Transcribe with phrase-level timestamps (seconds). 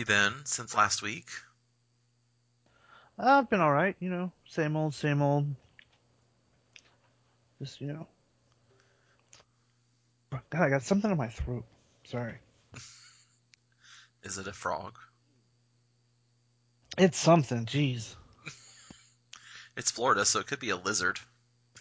[0.00, 1.28] you been since last week?
[3.18, 5.46] Uh, I've been all right, you know, same old, same old.
[7.60, 8.06] Just you know.
[10.30, 11.66] God, I got something in my throat.
[12.04, 12.36] Sorry.
[14.22, 14.96] Is it a frog?
[16.96, 17.66] It's something.
[17.66, 18.16] Jeez.
[19.76, 21.20] It's Florida, so it could be a lizard.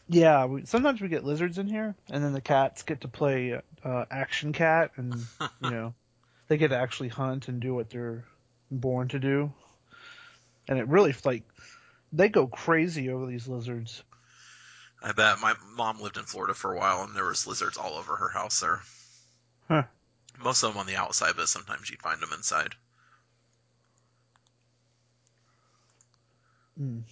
[0.07, 3.59] Yeah, we, sometimes we get lizards in here, and then the cats get to play
[3.83, 5.15] uh, action cat, and
[5.61, 5.93] you know,
[6.49, 8.25] they get to actually hunt and do what they're
[8.69, 9.53] born to do.
[10.67, 11.43] And it really like
[12.11, 14.03] they go crazy over these lizards.
[15.01, 17.93] I bet my mom lived in Florida for a while, and there was lizards all
[17.93, 18.81] over her house there.
[19.69, 19.83] Huh.
[20.43, 22.75] Most of them on the outside, but sometimes you'd find them inside.
[26.79, 27.03] Mm.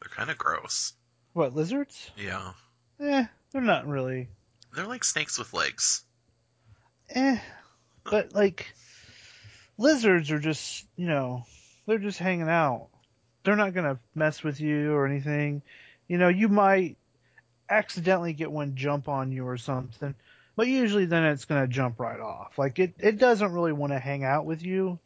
[0.00, 0.92] They're kind of gross.
[1.32, 2.10] What lizards?
[2.16, 2.52] Yeah,
[3.00, 4.28] Eh, they're not really.
[4.74, 6.02] they're like snakes with legs.
[7.10, 7.38] Eh,
[8.04, 8.72] but like
[9.78, 11.44] lizards are just you know
[11.86, 12.88] they're just hanging out.
[13.44, 15.62] They're not gonna mess with you or anything.
[16.06, 16.96] You know, you might
[17.68, 20.14] accidentally get one jump on you or something,
[20.56, 22.58] but usually then it's gonna jump right off.
[22.58, 24.98] Like it, it doesn't really want to hang out with you,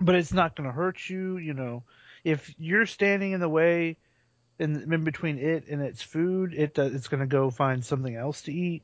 [0.00, 1.36] but it's not gonna hurt you.
[1.36, 1.84] You know,
[2.24, 3.96] if you're standing in the way
[4.58, 8.42] in, in between it and its food, it does, it's gonna go find something else
[8.42, 8.82] to eat.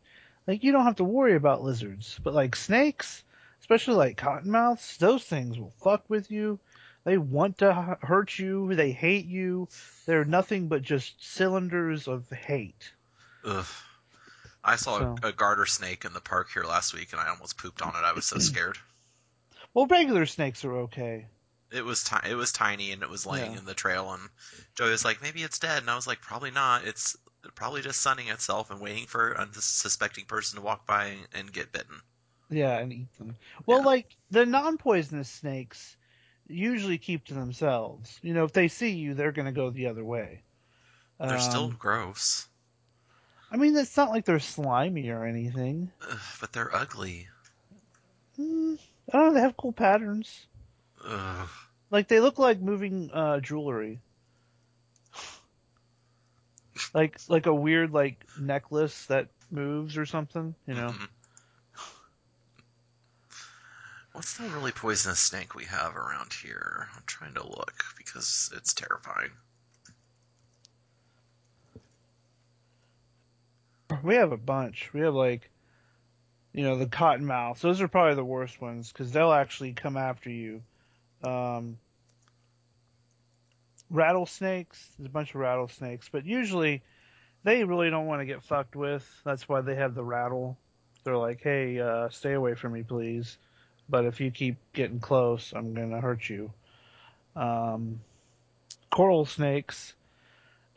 [0.51, 3.23] Like you don't have to worry about lizards, but like snakes,
[3.61, 6.59] especially like cottonmouths, those things will fuck with you.
[7.05, 8.75] They want to hurt you.
[8.75, 9.69] They hate you.
[10.06, 12.91] They're nothing but just cylinders of hate.
[13.45, 13.65] Ugh.
[14.65, 17.28] I saw So- a, a garter snake in the park here last week, and I
[17.28, 18.05] almost pooped on it.
[18.05, 18.77] I was so scared.
[19.73, 21.27] Well, regular snakes are okay.
[21.71, 23.59] It was ti- it was tiny, and it was laying Yeah.
[23.61, 24.12] in the trail.
[24.12, 24.28] And
[24.75, 26.84] Joey was like, "Maybe it's dead," and I was like, "Probably not.
[26.84, 27.17] It's
[27.55, 31.72] probably just sunning itself and waiting for an unsuspecting person to walk by and get
[31.72, 32.00] bitten."
[32.48, 33.37] Yeah, and eat them.
[33.66, 33.87] Well, Yeah.
[33.87, 35.97] like the non-poisonous snakes
[36.48, 38.19] usually keep to themselves.
[38.22, 40.42] You know, if they see you, they're going to go the other way.
[41.19, 42.48] They're still Um, gross,
[43.53, 45.91] I mean, it's not like they're slimy or anything.
[46.09, 47.28] Ugh, but they're ugly.
[48.38, 48.78] Mm,
[49.09, 49.34] I don't know.
[49.34, 50.47] They have cool patterns.
[51.04, 51.48] Ugh.
[51.91, 54.00] Like they look like moving uh, jewelry.
[56.93, 60.55] Like like a weird like necklace that moves or something.
[60.67, 60.89] You know.
[60.89, 61.09] Mhm.
[64.12, 66.89] What's the really poisonous snake we have around here?
[66.97, 69.31] I'm trying to look because it's terrifying.
[74.03, 74.91] We have a bunch.
[74.93, 75.51] We have like,
[76.53, 77.61] you know, the cottonmouths.
[77.61, 80.62] Those are probably the worst ones because they'll actually come after you.
[81.22, 81.78] Um,
[83.91, 84.89] rattlesnakes.
[84.97, 86.83] There's a bunch of rattlesnakes, but usually
[87.43, 89.06] they really don't want to get fucked with.
[89.25, 90.56] That's why they have the rattle.
[91.05, 93.39] They're like, hey, uh, stay away from me, please.
[93.89, 96.53] But if you keep getting close, I'm gonna hurt you.
[97.34, 98.01] Um,
[98.91, 99.95] coral snakes.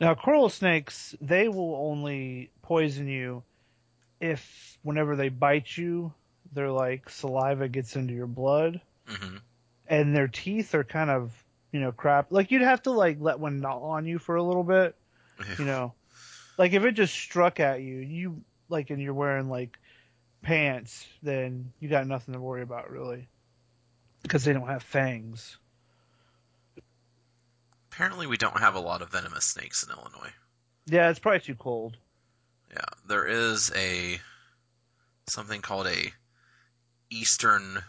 [0.00, 3.42] Now, coral snakes, they will only poison you
[4.20, 6.12] if, whenever they bite you,
[6.52, 9.36] their like saliva gets into your blood, hmm
[9.86, 11.43] and their teeth are kind of,
[11.74, 12.30] you know, crap.
[12.30, 14.94] Like you'd have to like let one gnaw on you for a little bit,
[15.58, 15.92] you know.
[16.56, 19.76] Like if it just struck at you, you like, and you're wearing like
[20.40, 23.26] pants, then you got nothing to worry about really,
[24.22, 25.56] because they don't have fangs.
[27.90, 30.30] Apparently, we don't have a lot of venomous snakes in Illinois.
[30.86, 31.96] Yeah, it's probably too cold.
[32.70, 34.20] Yeah, there is a
[35.26, 36.12] something called a
[37.10, 37.82] Eastern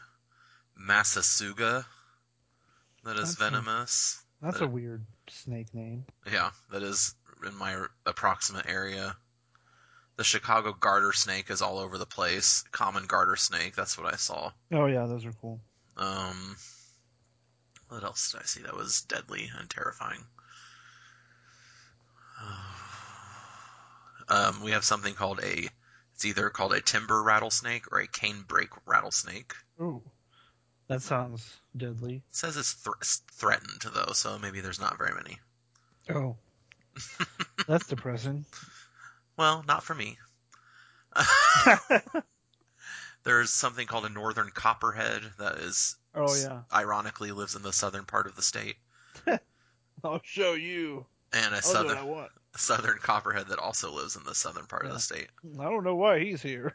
[0.76, 1.86] Massasauga
[3.06, 4.22] that is That's a- venomous.
[4.42, 6.06] That's a weird snake name.
[6.32, 7.16] Yeah, that is
[7.48, 9.16] in my approximate area.
[10.18, 12.64] The Chicago garter snake is all over the place.
[12.72, 14.52] Common garter snake, that's what I saw.
[14.72, 15.60] Oh yeah, those are cool.
[15.98, 16.58] Um,
[17.90, 20.20] what else did I see that was deadly and terrifying?
[24.28, 25.70] Um, we have something called a.
[26.16, 29.54] It's either called a timber rattlesnake or a canebrake rattlesnake.
[29.80, 30.02] Ooh,
[30.88, 32.16] that sounds deadly.
[32.16, 35.40] It says it's thr threatened though, so maybe there's not very many.
[36.10, 36.36] Oh,
[37.68, 38.46] that's depressing.
[39.38, 40.18] Well, not for me.
[43.24, 48.06] There's something called a northern copperhead that is oh yeah, ironically lives in the southern
[48.06, 48.76] part of the state,
[50.04, 51.06] I'll show you.
[51.34, 52.32] and a I'll do what I southern want.
[52.56, 55.28] southern copperhead that also lives in the southern part of the state.
[55.60, 56.74] I don't know why he's here.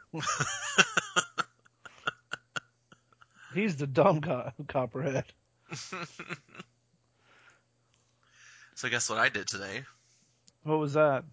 [3.54, 5.24] He's the dumb co- copperhead.
[8.74, 9.82] so guess what I did today?
[10.62, 11.24] What was that?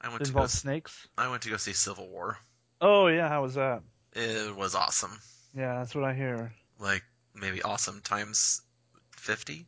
[0.00, 0.46] I went to go.
[0.46, 1.08] Snakes?
[1.16, 2.38] I went to go see Civil War.
[2.80, 3.82] Oh yeah, how was that?
[4.14, 5.18] It was awesome.
[5.56, 6.52] Yeah, that's what I hear.
[6.78, 7.02] Like
[7.34, 8.62] maybe awesome times
[9.10, 9.66] fifty.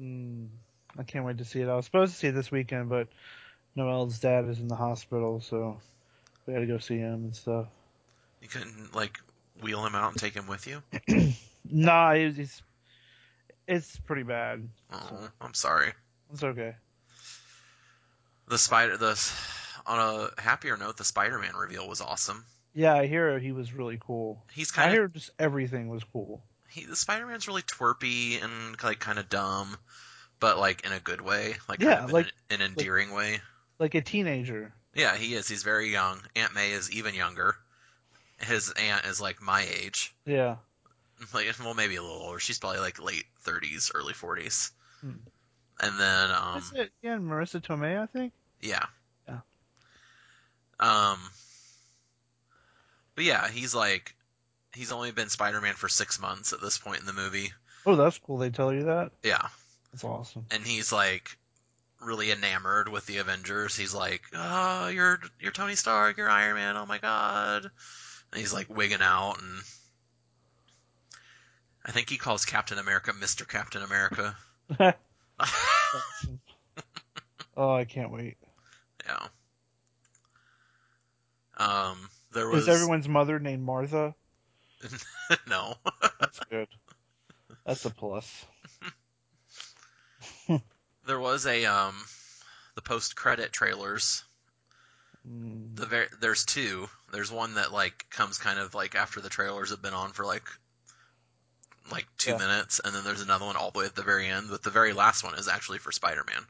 [0.00, 0.48] Mm,
[0.98, 1.68] I can't wait to see it.
[1.68, 3.08] I was supposed to see it this weekend, but
[3.76, 5.78] Noelle's dad is in the hospital, so
[6.46, 7.66] we had to go see him and stuff.
[8.40, 9.20] You couldn't like
[9.64, 10.82] wheel him out and take him with you.
[11.70, 12.62] Nah, it's it's,
[13.66, 14.68] it's pretty bad.
[14.92, 15.92] Oh, I'm sorry.
[16.30, 16.74] It's okay.
[18.48, 19.32] The spider, the
[19.86, 19.98] on
[20.36, 22.44] a happier note, the Spider-Man reveal was awesome.
[22.74, 24.44] Yeah, I hear he was really cool.
[24.52, 26.42] He's I kind of hear just everything was cool.
[26.70, 29.76] he, the Spider-Man's really twerpy and like kind of dumb,
[30.40, 33.40] but like in a good way, like Yeah, kind of like- in an endearing way.
[33.78, 34.72] Like a teenager.
[34.94, 35.48] Yeah, he is.
[35.48, 36.20] He's very young.
[36.36, 37.56] Aunt May is even younger.
[38.44, 40.14] His aunt is like my age.
[40.24, 40.56] Yeah.
[41.32, 42.38] Like, well, maybe a little older.
[42.38, 44.70] She's probably like late 30s, early 40s.
[45.00, 45.12] Hmm.
[45.80, 48.32] And then, um, Is it yeah, Marisa Tomei, I think?
[48.60, 48.84] yeah.
[49.28, 49.38] Yeah.
[50.80, 51.18] Um,
[53.14, 54.14] but yeah, he's like,
[54.74, 57.52] he's only been Spider-Man for six months at this point in the movie.
[57.86, 58.38] Oh, that's cool.
[58.38, 59.12] They tell you that?
[59.22, 59.46] Yeah.
[59.92, 60.46] That's awesome.
[60.50, 61.36] And he's like
[62.00, 63.76] really enamored with the Avengers.
[63.76, 67.70] He's like, oh, you're, you're Tony Stark, you're Iron Man, oh my god.
[68.34, 69.62] He's like wigging out and
[71.84, 73.46] I think he calls Captain America Mr.
[73.46, 74.36] Captain America.
[77.56, 78.36] Oh, I can't wait.
[79.06, 79.26] Yeah.
[81.56, 84.14] Um, there was Is everyone's mother named Martha?
[85.46, 85.74] no.
[86.18, 86.68] That's good.
[87.64, 88.44] That's a plus.
[91.06, 91.94] there was a um,
[92.74, 94.24] the post credit trailers.
[95.24, 96.88] The ver- there's two.
[97.12, 100.24] There's one that like comes kind of like after the trailers have been on for
[100.26, 100.44] like
[101.90, 102.38] like two Yeah.
[102.38, 104.48] minutes, and then there's another one all the way at the very end.
[104.50, 106.42] But the very last one is actually for Spider-Man.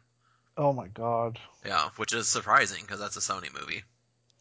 [0.57, 1.39] oh my god.
[1.65, 3.83] Yeah, which is surprising because that's a Sony movie.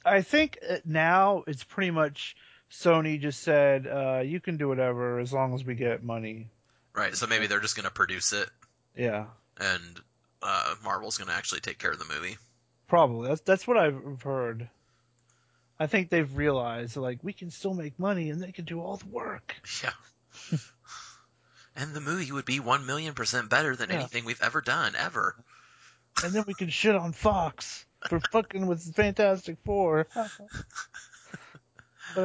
[0.06, 2.36] I think uh, now it's pretty much
[2.72, 6.50] Sony just said, uh, you can do whatever as long as we get money.
[6.94, 7.16] Right.
[7.16, 8.50] So maybe they're just going to produce it,
[8.96, 9.26] Yeah,
[9.60, 10.00] and
[10.44, 12.38] uh, Marvel's going to actually take care of the movie.
[12.94, 13.30] Probably.
[13.30, 14.70] That's that's what I've heard.
[15.80, 18.98] I think they've realized like we can still make money and they can do all
[18.98, 19.56] the work.
[19.84, 19.90] Yeah.
[21.76, 23.96] and the movie would be one million percent better than Yeah.
[23.96, 25.36] anything we've ever done, ever.
[26.24, 30.06] And then we can shit on Fox for fucking with Fantastic Four.
[30.14, 30.30] but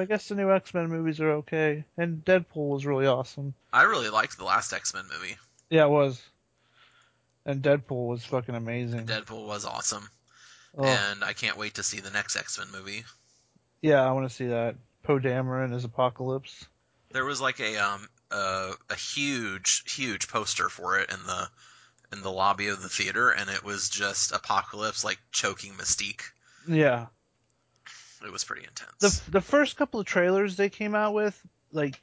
[0.01, 3.55] I guess the new X Men movies are okay, and Deadpool was really awesome.
[3.73, 5.39] I really liked the last X Men movie.
[5.71, 6.21] Yeah, it was.
[7.47, 9.07] And Deadpool was fucking amazing.
[9.07, 10.11] Deadpool was awesome,
[10.77, 13.05] Oh, and I can't wait to see the next X Men movie.
[13.81, 14.77] yeah, I want to see that.
[15.03, 16.67] Poe Dameron as Apocalypse.
[17.13, 21.49] There was like a um uh, a huge huge poster for it in the
[22.13, 26.23] in the lobby of the theater, and it was just Apocalypse like choking Mystique.
[26.67, 27.07] Yeah.
[28.25, 29.21] It was pretty intense.
[29.25, 31.41] The the first couple of trailers they came out with,
[31.73, 32.01] like,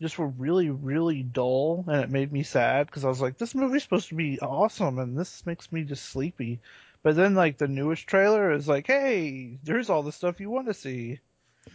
[0.00, 3.54] just were really really dull, and it made me sad because I was like, this
[3.54, 6.60] movie's supposed to be awesome, and this makes me just sleepy.
[7.02, 10.66] But then like the newest trailer is like, hey, there's all the stuff you want
[10.66, 11.20] to see.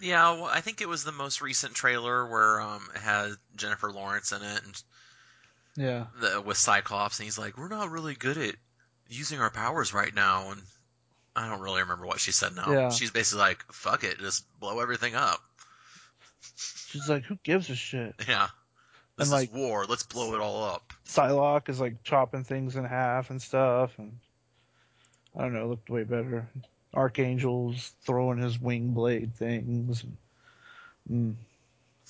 [0.02, 3.92] Yeah, well, I think it was the most recent trailer where um, it had Jennifer
[3.92, 4.84] Lawrence in it and
[5.76, 6.06] Yeah.
[6.20, 8.56] the, with Cyclops, and he's like, "We're not really good at
[9.10, 10.62] using our powers right now," and
[11.36, 12.72] I don't really remember what she said now.
[12.72, 12.90] Yeah.
[12.90, 15.40] She's basically like, "Fuck it, just blow everything up."
[16.56, 18.16] She's like, who gives a shit?
[18.28, 18.48] Yeah,
[19.18, 19.86] this And, is like- war.
[19.86, 20.94] Let's blow it all up.
[21.06, 24.20] Psylocke is like chopping things in half and stuff, and
[25.36, 26.48] I don't know, looked way better.
[26.94, 30.04] Archangel's throwing his wing blade things.
[31.12, 31.36] Mm,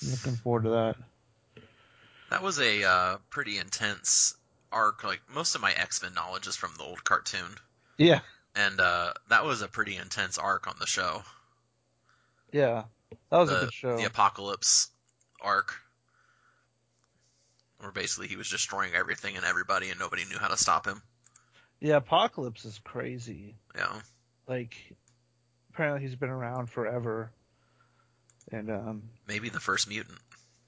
[0.03, 0.95] looking forward to that.
[2.29, 4.35] That was a uh, pretty intense
[4.71, 5.03] arc.
[5.03, 7.57] Like most of my X Men knowledge is from the old cartoon,
[7.97, 8.21] Yeah,
[8.55, 11.23] and uh, that was a pretty intense arc on the show.
[12.51, 12.83] yeah,
[13.29, 13.97] that was the, a good show.
[13.97, 14.89] the apocalypse
[15.41, 15.75] arc
[17.79, 21.01] where basically he was destroying everything and everybody and nobody knew how to stop him
[21.81, 23.55] Yeah, Apocalypse is crazy.
[23.75, 23.99] yeah
[24.47, 24.75] Like,
[25.73, 27.31] apparently he's been around forever,
[28.51, 30.19] and um, maybe the first mutant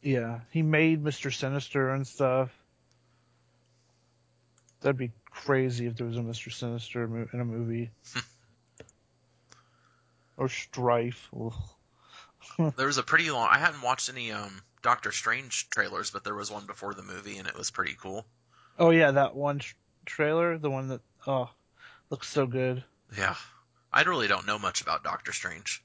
[0.03, 2.50] yeah, he made Mister Sinister and stuff.
[4.82, 7.89] That'd be crazy if there was a Mister Sinister in a movie.
[10.38, 11.29] or Strife.
[12.75, 16.36] There was a pretty long i hadn't watched any um doctor strange trailers but there
[16.36, 18.25] was one before the movie and it was pretty cool
[18.77, 19.62] Oh yeah, that one
[20.05, 21.50] trailer, the one that oh
[22.10, 22.83] looks so good.
[23.17, 23.36] yeah
[23.91, 25.83] i really don't know much about doctor strange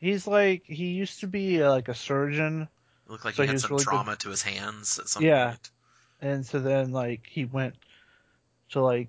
[0.00, 2.68] He's like he used to be uh, like a surgeon,
[3.06, 4.98] it looked like So he he had was some really good- trauma to his hands
[4.98, 5.48] at some Yeah.
[5.50, 5.70] point
[6.20, 7.74] and so then like he went
[8.70, 9.08] to like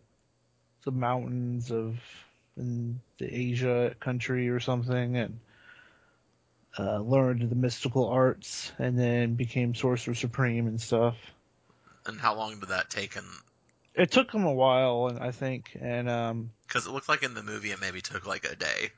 [0.83, 1.99] the mountains of
[2.57, 5.39] in the Asia country or something, and
[6.77, 11.15] uh, learned the mystical arts and then became Sorcerer Supreme and stuff.
[12.05, 13.15] And how long did that take?
[13.15, 13.27] And
[13.99, 17.33] It took him a while, and I think, and um, because it looked like in
[17.33, 18.91] the movie it maybe took like a day.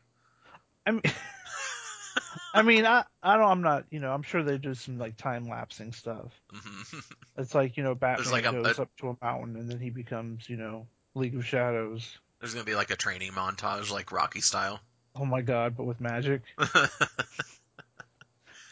[0.85, 1.01] I mean,
[2.53, 5.17] I mean, I, I don't, I'm not, you know, I'm sure they do some like
[5.17, 6.31] time lapsing stuff.
[6.51, 6.99] hmm
[7.37, 9.89] It's like you know, Batman like a- goes up to a mountain and then he
[9.89, 12.19] becomes, you know, League of Shadows.
[12.39, 14.81] There's gonna be like a training montage, like Rocky style.
[15.15, 16.43] Oh my god, but with magic.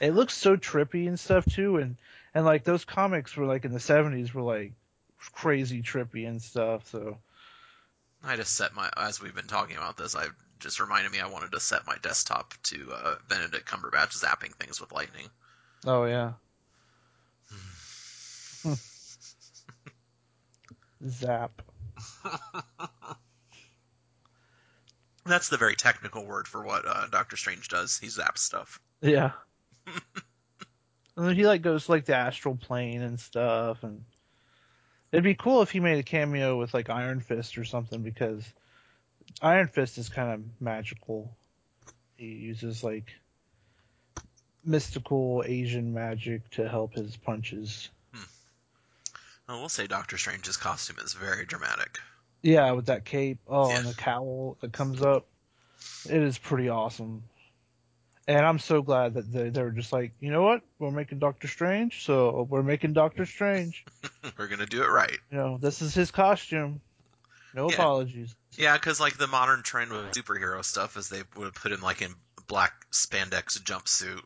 [0.02, 1.98] It looks so trippy and stuff too, and
[2.34, 4.72] and like those comics were like in the '70s were like
[5.34, 6.88] crazy trippy and stuff.
[6.90, 7.18] So
[8.24, 10.16] I just set my as we've been talking about this.
[10.16, 10.28] I
[10.60, 14.82] just reminded me I wanted to set my desktop to uh, Benedict Cumberbatch zapping things
[14.82, 15.28] with lightning.
[15.86, 16.34] oh yeah,
[21.08, 21.62] zap.
[25.26, 27.98] That's the very technical word for what uh, Doctor Strange does.
[28.00, 28.80] He zaps stuff.
[29.02, 29.32] Yeah.
[29.86, 34.04] and then he like goes to, like the astral plane and stuff, and
[35.12, 38.44] it'd be cool if he made a cameo with like Iron Fist or something because
[39.42, 41.36] Iron Fist is kind of magical.
[42.18, 43.14] He uses like
[44.64, 47.90] mystical Asian magic to help his punches.
[48.14, 48.24] Hmm.
[49.48, 52.00] I will say Doctor Strange's costume is very dramatic.
[52.42, 55.26] Yeah, with that cape, oh, and the cowl that comes up,
[56.06, 57.24] it is pretty awesome.
[58.30, 61.48] And I'm so glad that they they're just like, you know what, we're making Doctor
[61.48, 63.84] Strange, so we're making Doctor Strange.
[64.38, 65.18] We're gonna do it right.
[65.32, 66.80] You know, this is his costume.
[67.56, 67.74] No Yeah.
[67.74, 68.36] apologies.
[68.52, 72.04] Yeah, because like the modern trend with superhero stuff is they would put him like
[72.04, 72.14] in
[72.48, 74.22] black spandex jumpsuit,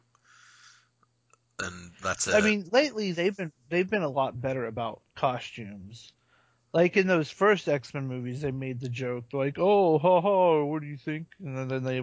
[1.60, 2.36] and that's it.
[2.36, 6.12] I mean, lately they've been they've been a lot better about costumes.
[6.74, 10.64] Like in those first X Men movies, they made the joke like, "Oh, ha ha,
[10.66, 12.02] what do you think?" And then, then they,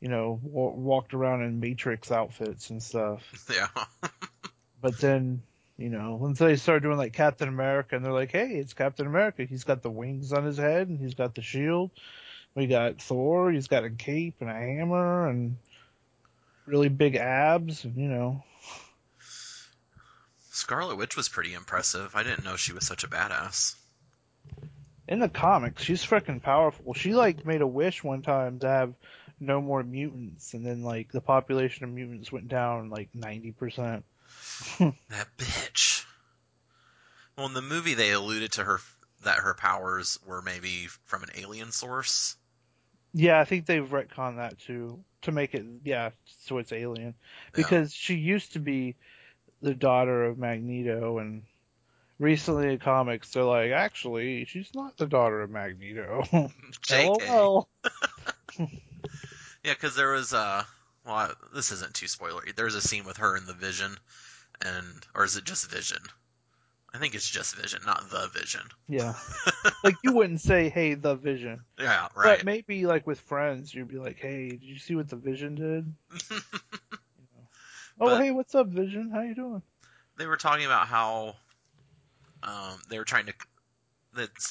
[0.00, 3.22] you know, wa- walked around in Matrix outfits and stuff.
[3.52, 3.68] yeah,
[4.82, 5.42] But then,
[5.78, 9.06] you know, once they started doing like Captain America, and they're like, "Hey, it's Captain
[9.06, 9.44] America.
[9.44, 11.90] He's got the wings on his head, and he's got the shield.
[12.54, 13.50] We got Thor.
[13.50, 15.56] He's got a cape and a hammer, and
[16.66, 17.84] really big abs.
[17.84, 18.42] And, you know,
[20.50, 22.14] Scarlet Witch was pretty impressive.
[22.14, 23.74] I didn't know she was such a badass.
[25.08, 26.94] in the comics, she's freaking powerful.
[26.94, 28.94] She like made a wish one time to have
[29.40, 34.04] no more mutants, and then like the population of mutants went down like ninety percent.
[34.78, 36.04] That bitch.
[37.36, 38.80] Well, in the movie, they alluded to her
[39.24, 42.36] that her powers were maybe from an alien source.
[43.12, 47.14] Yeah, I think they've retconned that too to make it yeah, so it's alien
[47.52, 48.94] because she used to be
[49.62, 51.42] the daughter of Magneto, and
[52.18, 56.24] recently in comics they're like, actually, she's not the daughter of Magneto.
[56.90, 57.68] LOL.
[59.66, 60.62] Yeah, because there was uh,
[61.04, 62.54] well, I- this isn't too spoilery.
[62.54, 63.98] There's a scene with her in the Vision,
[64.62, 65.98] and or is it just Vision?
[66.94, 68.62] I think it's just Vision, not the Vision.
[68.88, 69.14] Yeah,
[69.84, 72.38] like you wouldn't say, "Hey, the Vision." Yeah, right.
[72.38, 75.56] But maybe like with friends, you'd be like, "Hey, did you see what the Vision
[75.56, 75.92] did?"
[77.98, 79.10] Oh, But- hey, what's up, Vision?
[79.10, 79.62] How you doing?
[80.18, 81.34] they were talking about how
[82.42, 83.34] um, they were trying to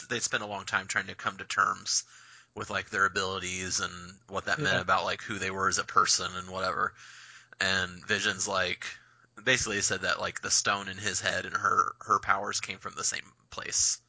[0.10, 2.04] they spent a long time trying to come to terms
[2.56, 3.92] with like their abilities and
[4.30, 6.94] what that meant about like who they were as a person and whatever.
[7.60, 8.86] And Vision's like
[9.44, 12.94] basically said that like the stone in his head and her her powers came from
[12.96, 14.00] the same place,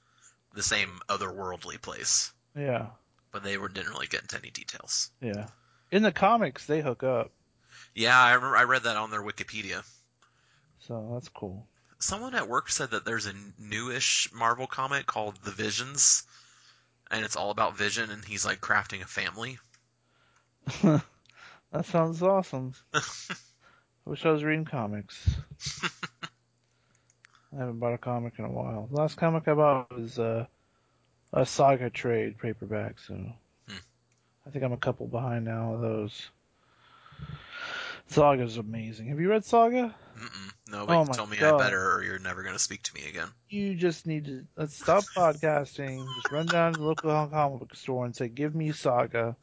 [0.55, 2.87] the same otherworldly place, Yeah,
[3.33, 5.11] but they were, didn't really get into any details.
[5.21, 5.47] yeah.
[5.93, 7.31] In the comics, they hook up,
[7.95, 9.83] Yeah, I remember I read that on their Wikipedia.
[10.81, 11.67] so that's cool.
[11.99, 16.25] Someone at work said that there's a newish Marvel comic called The Visions,
[17.11, 19.59] and it's all about Vision, and he's like crafting a family.
[20.83, 22.75] that sounds awesome.
[22.95, 23.01] I
[24.11, 25.29] wish I was reading comics.
[27.55, 28.89] I haven't bought a comic in a while.
[28.91, 30.47] The last comic I bought was uh,
[31.33, 33.15] a Saga trade paperback, so
[33.69, 33.77] Hmm.
[34.47, 36.29] I think I'm a couple behind now of those.
[38.09, 39.09] Saga's amazing.
[39.09, 39.95] Have you read Saga?
[40.19, 40.53] Mm-mm.
[40.69, 41.61] Nobody Oh told me God.
[41.61, 43.29] I better, or you're never gonna speak to me again.
[43.49, 46.05] You just need to let's stop podcasting.
[46.17, 49.37] Just run down to the local comic book store and say, "Give me Saga."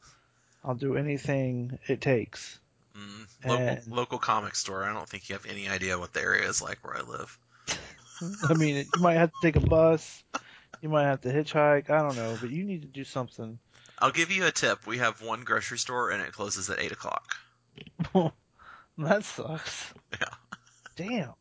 [0.64, 2.58] I'll do anything it takes.
[2.96, 4.84] Mm, local And- local comic store.
[4.84, 7.38] I don't think you have any idea what the area is like where I live.
[8.48, 10.22] I mean, you might have to take a bus,
[10.80, 11.90] you might have to hitchhike.
[11.90, 13.58] I don't know, but you need to do something.
[13.98, 14.86] I'll give you a tip.
[14.86, 17.34] We have one grocery store, and it closes at eight o'clock.
[18.98, 19.92] that sucks.
[20.12, 20.53] Yeah.
[20.96, 21.34] Damn.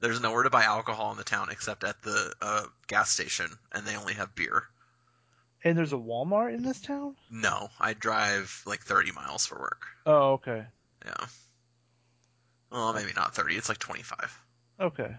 [0.00, 3.86] There's nowhere to buy alcohol in the town except at the uh, gas station, and
[3.86, 4.64] they only have beer.
[5.64, 7.16] And there's a Walmart in this town?
[7.30, 9.82] No, I drive like 30 miles for work.
[10.04, 10.64] Oh, okay.
[11.04, 11.26] Yeah.
[12.70, 13.56] Well, maybe not 30.
[13.56, 14.42] It's like 25.
[14.80, 15.14] Okay.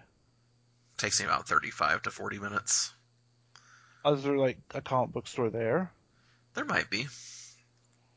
[0.98, 2.94] Takes me about 35 to 40 minutes.
[4.06, 5.92] Is there like a comic book store there?
[6.54, 7.08] There might be.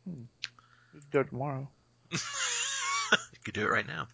[0.07, 1.69] We could go tomorrow.
[2.13, 2.19] you
[3.45, 4.07] could do it right now.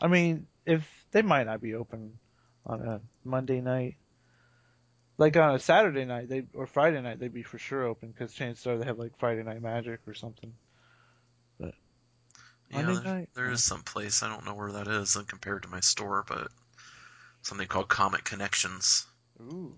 [0.00, 2.18] I mean, if they might not be open
[2.64, 3.96] on a Monday night,
[5.18, 8.32] like on a Saturday night, they or Friday night, they'd be for sure open because
[8.34, 10.52] chances are they have like Friday Night Magic or something.
[11.58, 11.74] But
[12.70, 13.28] Yeah, Monday there, night?
[13.34, 14.22] there is some place.
[14.22, 16.48] I don't know where that is compared to my store, but
[17.42, 19.06] something called Comic Connections.
[19.40, 19.74] ooh,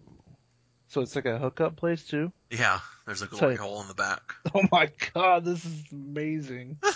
[0.88, 2.32] so it's like a hookup place too.
[2.50, 4.34] Yeah, there's a glory So- hole in the back.
[4.54, 6.78] Oh my god, this is amazing.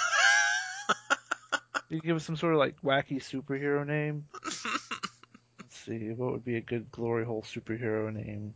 [1.92, 4.26] you give us some sort of like wacky superhero name.
[4.44, 8.54] Let's see, what would be a good glory hole superhero name?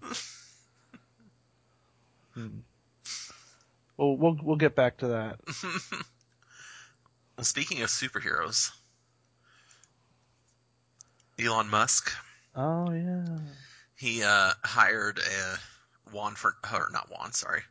[2.34, 2.58] Hmm.
[3.96, 5.40] Well, we'll we'll get back to that.
[7.36, 8.70] well, speaking of superheroes,
[11.42, 12.12] Elon Musk,
[12.54, 13.38] Oh yeah.
[13.96, 17.62] he uh, hired a Juan for or not Juan, sorry,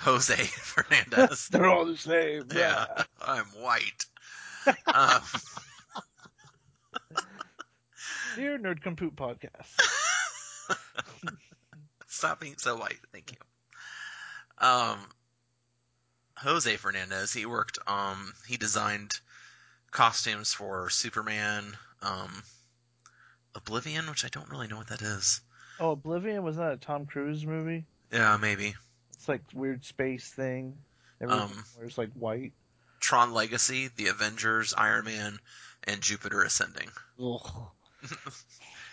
[0.00, 1.48] Jose Fernandez.
[1.48, 2.44] They're all the same.
[2.54, 2.86] yeah,
[3.20, 4.04] I'm white.
[4.66, 5.22] Um,
[8.36, 9.80] Dear Nerd Compute Podcast.
[12.08, 12.98] Stop being so white.
[13.12, 14.66] Thank you.
[14.66, 14.98] Um,
[16.38, 19.12] Jose Fernandez, he worked, um, he designed
[19.90, 22.42] costumes for Superman, um,
[23.54, 25.40] Oblivion, which I don't really know what that is.
[25.80, 27.84] Oh, Oblivion was that a Tom Cruise movie?
[28.12, 28.74] Yeah, maybe.
[29.14, 30.76] It's like weird space thing.
[31.20, 32.52] Everyone Um, wears like white.
[33.06, 35.38] Tron Legacy, The Avengers, Iron Man,
[35.84, 36.88] and Jupiter Ascending.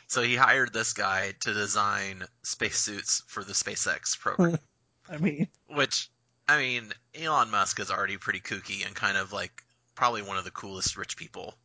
[0.07, 4.59] So he hired this guy to design spacesuits for the SpaceX program.
[5.09, 6.11] I mean, Which,
[6.47, 9.63] I mean, Elon Musk is already pretty kooky and kind of like
[9.95, 11.55] probably one of the coolest rich people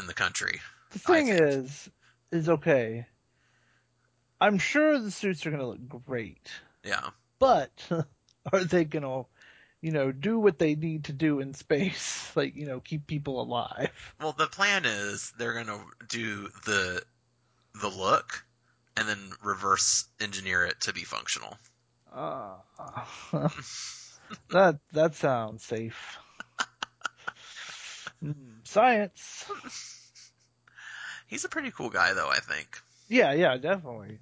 [0.00, 0.60] in the country.
[0.90, 1.88] the thing is,
[2.32, 3.06] is okay.
[4.40, 6.50] I'm sure the suits are gonna look great,
[6.84, 7.10] Yeah.
[7.38, 7.70] but
[8.52, 9.22] are they gonna,
[9.82, 12.20] you know, do what they need to do in space?
[12.36, 13.90] Like, you know, keep people alive.
[14.18, 17.04] Well, the plan is they're gonna do the
[17.74, 18.46] the look
[18.96, 21.58] and then reverse engineer it to be functional.
[22.12, 22.62] Ah,
[24.50, 26.18] that that sounds safe.
[28.20, 29.46] Hmm, science.
[31.26, 32.30] He's a pretty cool guy, though.
[32.30, 32.80] I think.
[33.08, 34.20] Yeah, yeah, definitely.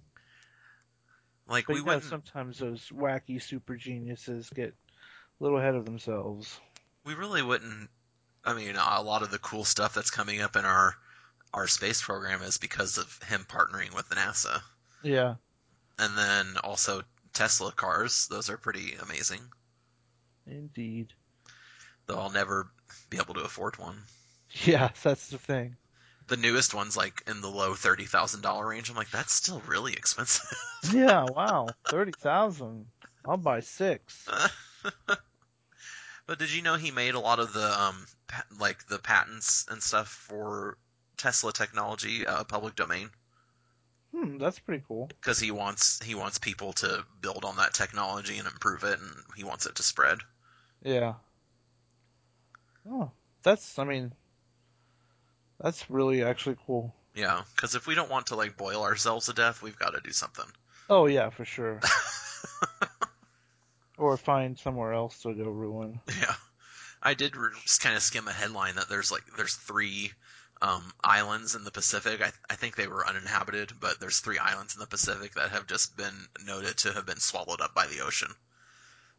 [1.47, 2.01] Like But we you know, wouldn't.
[2.01, 4.75] sometimes those wacky super geniuses get
[5.41, 6.61] a little ahead of themselves.
[7.05, 7.89] we really wouldn't.
[8.45, 10.95] I mean, a lot of the cool stuff that's coming up in our
[11.53, 14.61] our space program is because of him partnering with NASA,
[15.03, 15.35] Yeah.
[15.99, 18.29] and then also Tesla cars.
[18.29, 19.41] Those are pretty amazing.
[20.47, 21.13] Indeed.
[22.07, 22.71] Though I'll never
[23.09, 23.97] be able to afford one.
[24.65, 25.77] Yeah, that's the thing.
[26.29, 28.89] The newest one's like in the low thirty thousand dollar range.
[28.89, 30.47] I'm like, that's still really expensive.
[30.95, 31.67] Yeah, wow.
[31.89, 32.87] Thirty thousand.
[33.27, 34.27] I'll buy six.
[36.31, 38.07] But did you know he made a lot of the um
[38.61, 40.79] like the patents and stuff for
[41.17, 43.11] Tesla technology uh, public domain
[44.15, 45.09] Hmm, that's pretty cool.
[45.09, 49.11] because he wants he wants people to build on that technology and improve it, and
[49.37, 50.19] he wants it to spread.
[50.83, 51.15] Yeah.
[52.89, 53.11] Oh,
[53.43, 53.79] that's.
[53.79, 54.13] I mean,
[55.61, 56.95] that's really actually cool.
[57.15, 60.01] Yeah, because if we don't want to like boil ourselves to death, we've got to
[60.01, 60.47] do something.
[60.89, 61.81] Oh yeah, for sure.
[64.01, 66.01] or find somewhere else to go ruin.
[66.21, 66.35] Yeah,
[67.03, 70.11] I did re- just kind of skim a headline that there's like there's three
[70.63, 72.21] um, islands in the Pacific.
[72.23, 75.67] I, I think they were uninhabited, but there's three islands in the Pacific that have
[75.67, 76.15] just been
[76.47, 78.31] noted to have been swallowed up by the ocean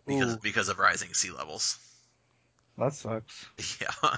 [0.06, 1.80] because Ooh, because of rising sea levels.
[2.78, 3.46] that sucks.
[3.82, 4.10] Yeah,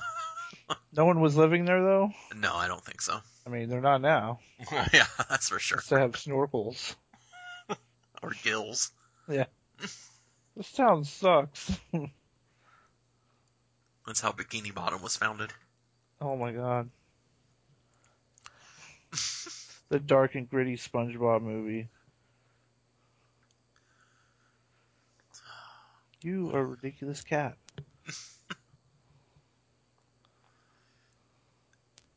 [0.95, 2.11] No one was living there though.
[2.35, 3.19] no, I don't think so.
[3.45, 4.39] I mean, they're not now.
[4.93, 5.81] yeah, that's for sure.
[5.89, 6.95] They have snorkels.
[8.21, 8.91] Or gills.
[10.55, 11.71] This town sucks.
[14.05, 15.51] That's how Bikini Bottom was founded.
[16.21, 16.89] oh my god.
[19.89, 21.87] the dark and gritty SpongeBob movie.
[26.21, 27.57] You are a ridiculous cat.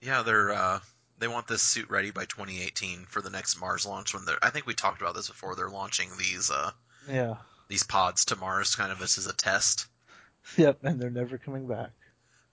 [0.03, 0.79] Yeah, they're uh,
[1.19, 4.15] they want this suit ready by 2018 for the next Mars launch.
[4.15, 5.57] When they're, I think we talked about this before.
[5.57, 6.71] They're launching these uh,
[7.09, 7.37] Yeah.
[7.69, 9.87] These pods to Mars, kind of this is a test.
[10.57, 11.91] Yep, and they're never coming back.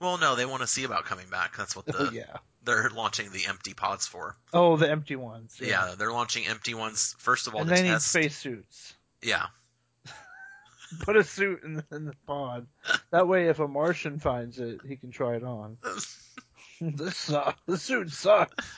[0.00, 1.56] Well, no, they want to see about coming back.
[1.56, 2.38] That's what the oh yeah.
[2.64, 4.34] they're launching the empty pods for.
[4.52, 5.56] Oh, the empty ones.
[5.62, 8.08] Yeah, they're launching empty ones first of all and they need test.
[8.08, 8.94] spacesuits.
[9.22, 9.46] Yeah,
[11.00, 12.66] Put a suit in the, in the pod.
[13.10, 15.78] That way, if a Martian finds it, he can try it on.
[16.80, 17.60] this sucks.
[17.66, 18.76] The suit sucks.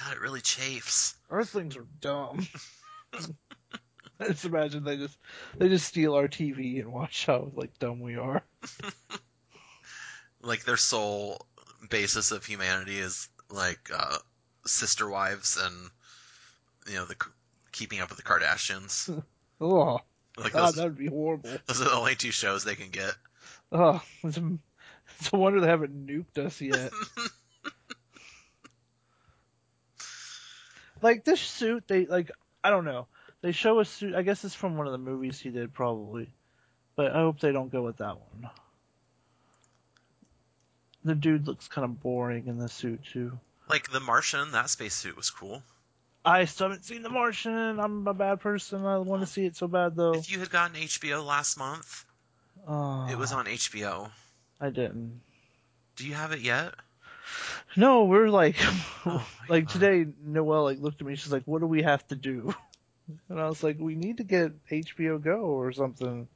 [0.00, 1.14] God, it really chafes.
[1.30, 2.46] Earthlings are dumb.
[4.20, 5.18] I just imagine they just
[5.58, 8.42] they just steal our TV and watch how like dumb we are.
[10.40, 11.46] Like their sole
[11.88, 14.18] basis of humanity is like uh,
[14.66, 15.90] sister wives and
[16.86, 17.16] you know the
[17.72, 19.22] keeping up with the Kardashians.
[19.60, 20.00] Oh
[20.36, 21.48] Like God, that would be horrible.
[21.66, 23.14] those are the only two shows they can get.
[23.72, 24.58] Oh, it's a,
[25.20, 26.92] it's a wonder they haven't nuked us yet.
[31.02, 32.30] like this suit, they like
[32.62, 33.06] I don't know.
[33.44, 34.14] They show a suit.
[34.14, 36.30] I guess it's from one of the movies he did, probably.
[36.96, 38.48] But I hope they don't go with that one.
[41.04, 43.38] The dude looks kind of boring in the suit too.
[43.68, 45.62] Like the Martian, that spacesuit was cool.
[46.24, 47.78] I still haven't seen The Martian.
[47.78, 48.86] I'm a bad person.
[48.86, 50.14] I want to see it so bad though.
[50.14, 52.06] If you had gotten HBO last month,
[52.66, 54.10] Oh, it was on HBO.
[54.58, 55.20] I didn't.
[55.96, 56.72] Do you have it yet?
[57.76, 58.56] No, we're like,
[59.04, 59.72] Oh like God.
[59.74, 60.06] today.
[60.24, 61.14] Noelle like looked at me.
[61.16, 62.54] She's like, "What do we have to do?"
[63.28, 66.28] And I was like, "We need to get HBO Go or something."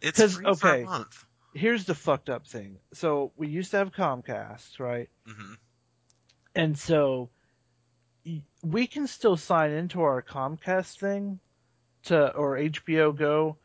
[0.00, 0.82] It's free for okay.
[0.82, 1.24] a month.
[1.54, 2.78] Here's the fucked up thing.
[2.92, 5.08] So we used to have Comcast, right?
[5.26, 5.54] hmm
[6.54, 7.30] And so
[8.62, 11.40] we can still sign into our Comcast thing
[12.04, 13.56] to or HBO Go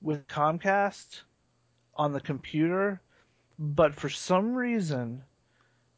[0.00, 1.22] with Comcast
[1.94, 3.00] on the computer,
[3.58, 5.22] but for some reason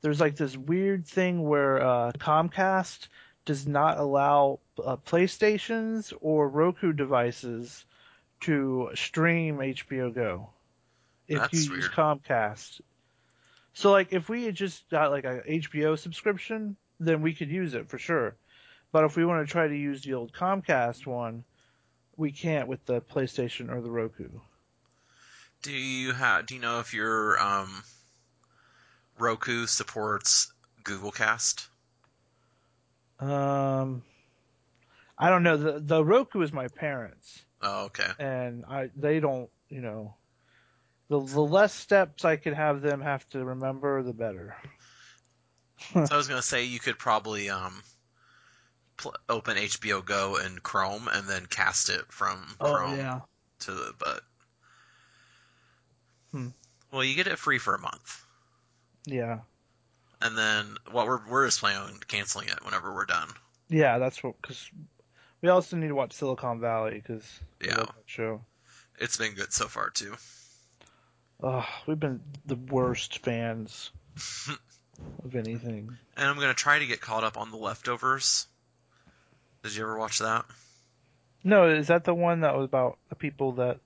[0.02, 3.08] there's like this weird thing where uh, Comcast
[3.44, 7.84] does not allow uh, PlayStations or Roku devices
[8.42, 10.50] to stream HBO Go
[11.28, 11.88] if That's you use.
[11.88, 12.80] Comcast.
[13.72, 17.74] So like if we had just got like a HBO subscription, then we could use
[17.74, 18.36] it for sure.
[18.92, 21.44] But if we want to try to use the old Comcast one,
[22.16, 24.28] we can't with the PlayStation or the Roku.
[25.62, 26.46] Do you have?
[26.46, 27.84] Do you know if your um,
[29.18, 31.68] Roku supports Google Cast?
[33.20, 34.02] Um,
[35.20, 35.56] I don't know.
[35.56, 38.08] The the Roku is my parents, Oh, okay.
[38.18, 39.50] and I they don't.
[39.68, 40.14] You know,
[41.08, 44.56] the the less steps I could have them have to remember, the better.
[45.94, 47.82] So I was gonna say you could probably um,
[48.96, 53.20] pl- open HBO Go in Chrome and then cast it from Chrome Oh yeah.
[53.60, 54.20] to the but.
[56.32, 56.48] Hmm.
[56.92, 58.24] Well, you get it free for a month,
[59.06, 59.40] Yeah.
[60.20, 63.28] and then what we're we're just planning on canceling it whenever we're done.
[63.68, 64.40] Yeah, that's what.
[64.40, 64.68] Because
[65.42, 67.24] we also need to watch Silicon Valley because
[67.60, 67.86] Yeah.
[68.06, 68.42] show.
[68.98, 70.14] It's been good so far too.
[71.42, 73.90] Oh, we've been the worst fans
[75.24, 75.96] of anything.
[76.16, 78.46] And I'm gonna try to get caught up on the leftovers.
[79.62, 80.44] Did you ever watch that?
[81.42, 83.78] No, is that the one that was about the people that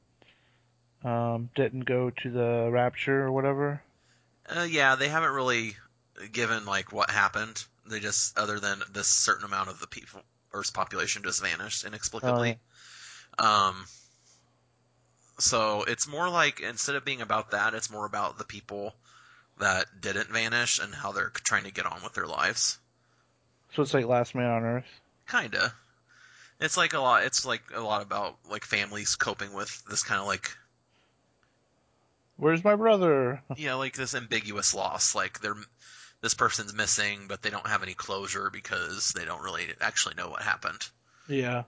[1.05, 3.83] um, didn't go to the rapture or whatever?
[4.49, 5.77] Uh, yeah, they haven't really
[6.33, 7.65] given like what happened.
[7.87, 10.23] They just other than this certain amount of the people
[10.55, 12.59] Earth's population just vanished inexplicably.
[13.39, 13.87] Um,
[15.39, 18.95] so it's more like instead of being about that, it's more about the people
[19.59, 22.79] that didn't vanish and how they're trying to get on with their lives.
[23.75, 25.01] So it's like Last Man on Earth.
[25.29, 25.75] Kinda.
[26.61, 27.25] It's like a lot.
[27.25, 30.57] It's like a lot about like families coping with this kind of like
[32.37, 33.43] Where's my brother?
[33.57, 35.15] yeah, like this ambiguous loss.
[35.15, 35.57] Like they're
[36.25, 40.31] this person's missing, but they don't have any closure because they don't really actually know
[40.31, 40.89] what happened.
[41.29, 41.65] Yeah,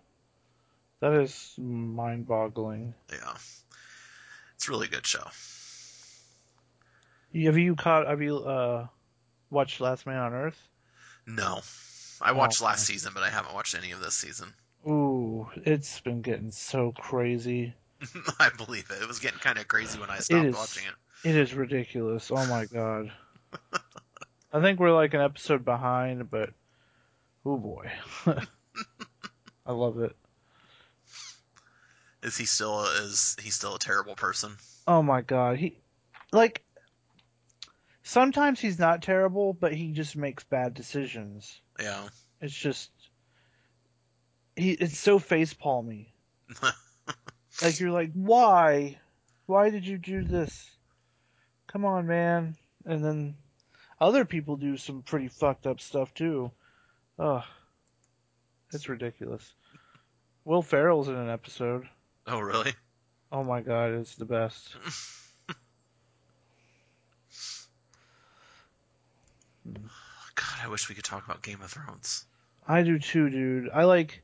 [1.00, 2.94] that is mind-boggling.
[3.12, 3.34] Yeah,
[4.54, 5.24] it's a really good show.
[7.44, 8.06] Have you caught?
[8.06, 8.86] Have you uh,
[9.50, 10.68] watched Last Man on Earth?
[11.26, 11.60] No,
[12.22, 12.94] I watched Oh, last okay.
[12.94, 14.54] season, but I haven't watched any of this season.
[14.88, 17.74] Ooh, it's been getting so crazy.
[18.40, 19.02] I believe it.
[19.02, 20.56] It was getting kind of crazy when I stopped is.
[20.56, 21.28] watching it.
[21.28, 22.30] It is ridiculous.
[22.30, 23.12] Oh my god.
[24.52, 26.50] I think we're like an episode behind, but
[27.44, 27.90] oh boy.
[29.66, 30.16] I love it.
[32.22, 34.56] Is he still is he still a terrible person?
[34.86, 35.58] Oh my god.
[35.58, 35.78] He
[36.32, 36.62] like
[38.02, 41.60] sometimes he's not terrible, but he just makes bad decisions.
[41.80, 42.08] Yeah.
[42.40, 42.90] It's just
[44.54, 46.14] he it's so face palmy.
[47.62, 48.98] like you're like, why?
[49.46, 50.70] Why did you do this?
[51.66, 52.56] Come on, man.
[52.84, 53.36] And then
[54.00, 56.50] other people do some pretty fucked up stuff too.
[57.18, 57.42] Ugh.
[58.72, 59.54] It's ridiculous.
[60.44, 61.88] Will Ferrell's in an episode.
[62.26, 62.74] oh really?
[63.32, 64.76] Oh my god, it's the best.
[70.34, 72.24] God, I wish we could talk about Game of Thrones.
[72.68, 73.70] I do too, dude.
[73.72, 74.22] I like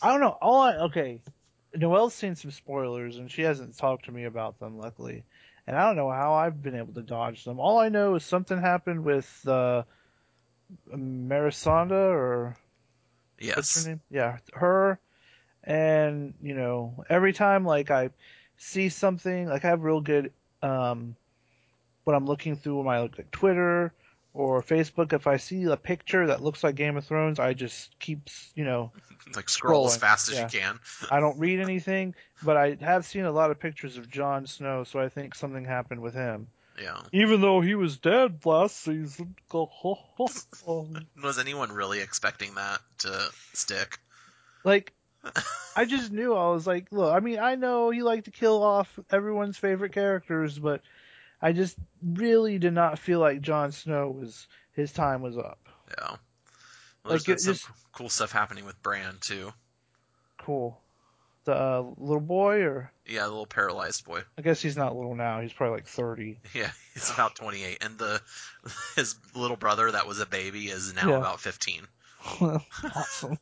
[0.00, 1.20] I don't know, all I okay.
[1.74, 5.24] Noelle's seen some spoilers and she hasn't talked to me about them, luckily.
[5.68, 7.60] And I don't know how I've been able to dodge them.
[7.60, 9.82] All I know is something happened with uh,
[10.90, 12.56] Melisandre or
[13.36, 13.84] what's Yes.
[13.84, 14.00] her name?
[14.10, 14.98] Yeah, her.
[15.62, 18.08] And you know, every time like I
[18.56, 21.16] see something, like I have real good um,
[22.04, 23.92] when I'm looking through my like Twitter
[24.38, 27.98] or Facebook, if I see a picture that looks like Game of Thrones, I just
[27.98, 28.92] keep you know
[29.34, 30.44] Like scroll as fast as yeah.
[30.44, 30.78] you can.
[31.10, 34.84] I don't read anything, but I have seen a lot of pictures of Jon Snow,
[34.84, 36.46] so I think something happened with him.
[36.80, 37.00] Yeah.
[37.12, 39.34] Even though he was dead last season.
[39.52, 43.98] Was anyone really expecting that to stick?
[44.62, 44.92] like,
[45.76, 48.62] I just knew I was like, look, I mean, I know he liked to kill
[48.62, 50.80] off everyone's favorite characters, but
[51.40, 55.58] I just really did not feel like Jon Snow was his time was up.
[55.96, 56.08] Yeah.
[56.10, 56.18] Well,
[57.04, 59.52] Like, there's been some just- cool stuff happening with Bran too.
[60.38, 60.80] Cool.
[61.44, 64.22] The uh, little boy, or Yeah, the little paralyzed boy.
[64.36, 65.40] I guess he's not little now.
[65.40, 66.40] He's probably like thirty.
[66.54, 68.20] Yeah, he's about 28, and the
[68.96, 71.16] his little brother that was a baby is now Yeah.
[71.18, 71.86] about 15.
[72.94, 73.38] awesome.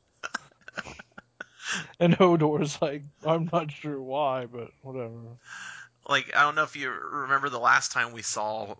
[1.98, 5.38] and Hodor's like, I'm not sure why, but whatever.
[6.08, 8.74] Like I don't know if you remember the last time we saw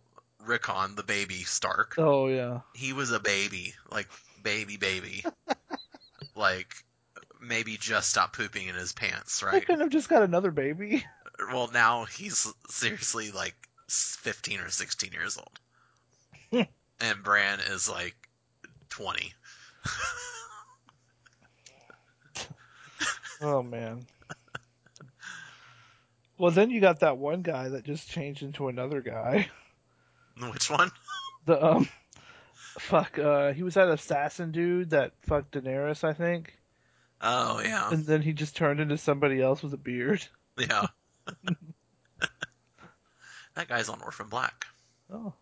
[0.45, 1.95] Rickon, the baby Stark.
[1.99, 2.61] Oh yeah.
[2.75, 4.09] He was a baby, like
[4.43, 5.25] baby baby,
[6.37, 6.73] like
[7.41, 9.67] maybe just stopped pooping in his pants, I right?
[9.67, 11.05] couldn't have just got another baby.
[11.53, 13.55] Well, now he's seriously like
[13.89, 16.67] 15 or 16 years old.
[17.01, 18.17] and Bran is like
[18.91, 19.33] 20.
[23.41, 24.07] Oh man.
[26.39, 29.49] Well, then you got that one guy that just changed into another guy.
[30.53, 30.91] Which one?
[31.47, 31.89] The um,
[32.79, 33.19] fuck.
[33.19, 36.59] Uh, he was that assassin dude that fucked Daenerys, I think,
[37.23, 37.89] Oh, yeah.
[37.91, 40.23] and then he just turned into somebody else with a beard.
[40.59, 40.87] Yeah.
[43.55, 44.65] that guy's on Orphan Black,
[45.13, 45.33] Oh,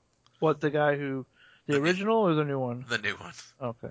[0.41, 1.25] what the guy who,
[1.67, 2.85] the The- original or the new one?
[2.89, 3.33] the new one.
[3.61, 3.91] Okay.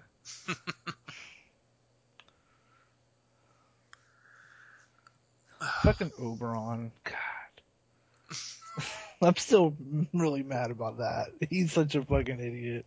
[5.82, 6.92] Fucking Oberyn.
[7.04, 8.84] God.
[9.22, 9.76] I'm still
[10.14, 11.28] really mad about that.
[11.50, 12.86] He's such a fucking idiot.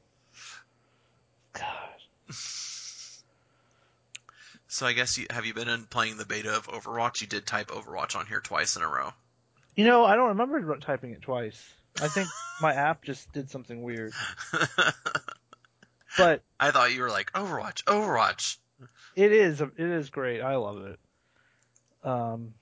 [1.52, 2.34] God.
[4.68, 7.22] So I guess you have you been in playing the beta of Overwatch?
[7.22, 9.12] You did type Overwatch on here twice in a row.
[9.74, 11.62] You know, I don't remember typing it twice.
[12.02, 12.28] I think
[12.60, 14.12] my app just did something weird.
[16.16, 18.56] But I thought you were like Overwatch, Overwatch.
[19.14, 20.40] it is it is great.
[20.40, 20.98] I love it.
[22.02, 22.54] Um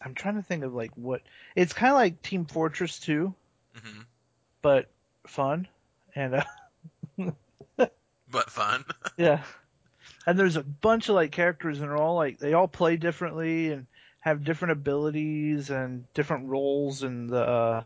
[0.00, 1.22] I'm trying to think of like what
[1.56, 3.34] it's kind of like Team Fortress 2,
[3.82, 4.00] hmm
[4.62, 4.88] but
[5.26, 5.68] fun
[6.14, 6.44] and uh,
[8.30, 8.84] But fun.
[9.16, 9.42] Yeah.
[10.26, 13.72] And there's a bunch of like characters and they're all like they all play differently
[13.72, 13.86] and
[14.20, 17.82] have different abilities and different roles in the uh,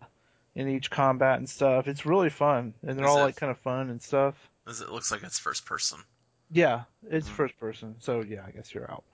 [0.54, 1.88] in each combat and stuff.
[1.88, 2.74] It's really fun.
[2.82, 4.34] And they're Is all like kind of fun and stuff.
[4.66, 6.00] As it looks like it's first person.
[6.50, 7.32] Yeah, it's Mhm.
[7.32, 7.96] first person.
[8.00, 9.04] So yeah, I guess you're out.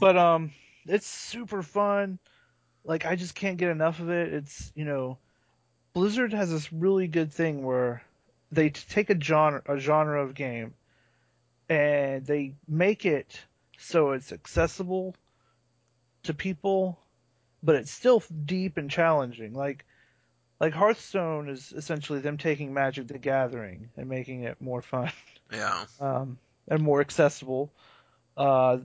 [0.00, 0.52] But um
[0.88, 2.18] it's super fun.
[2.84, 4.32] Like I just can't get enough of it.
[4.32, 5.18] It's, you know,
[5.92, 8.02] Blizzard has this really good thing where
[8.52, 10.74] they take a genre a genre of game
[11.68, 13.40] and they make it
[13.78, 15.14] so it's accessible
[16.22, 16.98] to people
[17.62, 19.52] but it's still deep and challenging.
[19.52, 19.84] Like
[20.60, 25.10] like Hearthstone is essentially them taking Magic the Gathering and making it more fun
[25.52, 25.84] Yeah.
[26.00, 27.72] um, and more accessible.
[28.36, 28.78] Uh,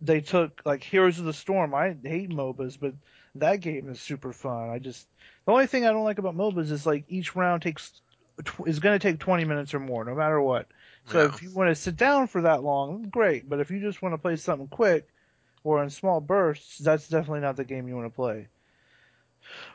[0.00, 1.74] they took like Heroes of the Storm.
[1.74, 2.94] I hate MOBAs, but
[3.36, 4.70] that game is super fun.
[4.70, 5.06] I just
[5.44, 8.00] the only thing I don't like about MOBAs is like each round takes
[8.44, 10.66] tw- is going to take 20 minutes or more, no matter what.
[11.06, 11.28] So Yeah.
[11.28, 13.48] if you want to sit down for that long, great.
[13.48, 15.08] But if you just want to play something quick
[15.64, 18.48] or in small bursts, that's definitely not the game you want to play.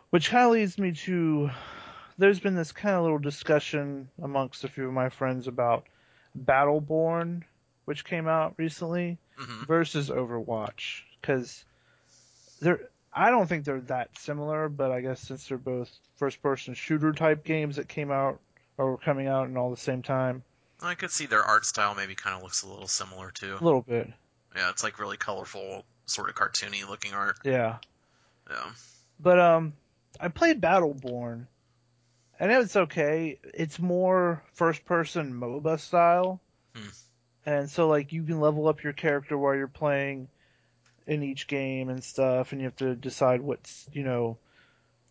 [0.09, 1.49] Which kind of leads me to
[2.17, 5.85] there's been this kind of little discussion amongst a few of my friends about
[6.37, 7.43] Battleborn,
[7.85, 11.63] which came out recently, hmm versus Overwatch, because
[12.59, 17.11] they're I don't think they're that similar, but I guess since they're both first-person shooter
[17.11, 18.39] type games that came out
[18.77, 20.43] or were coming out in all the same time,
[20.81, 23.57] I could see their art style maybe kind of looks a little similar too.
[23.59, 24.09] a little bit,
[24.55, 27.37] Yeah, it's like really colorful, sort of cartoony looking art.
[27.43, 27.77] yeah.
[28.49, 28.71] Yeah.
[29.19, 29.73] But um,
[30.19, 31.45] I played Battleborn,
[32.39, 33.39] and it's okay.
[33.53, 36.39] It's more first-person MOBA style,
[36.75, 36.87] Hmm.
[37.45, 40.27] And so like you can level up your character while you're playing
[41.07, 44.37] in each game and stuff, and you have to decide what's you know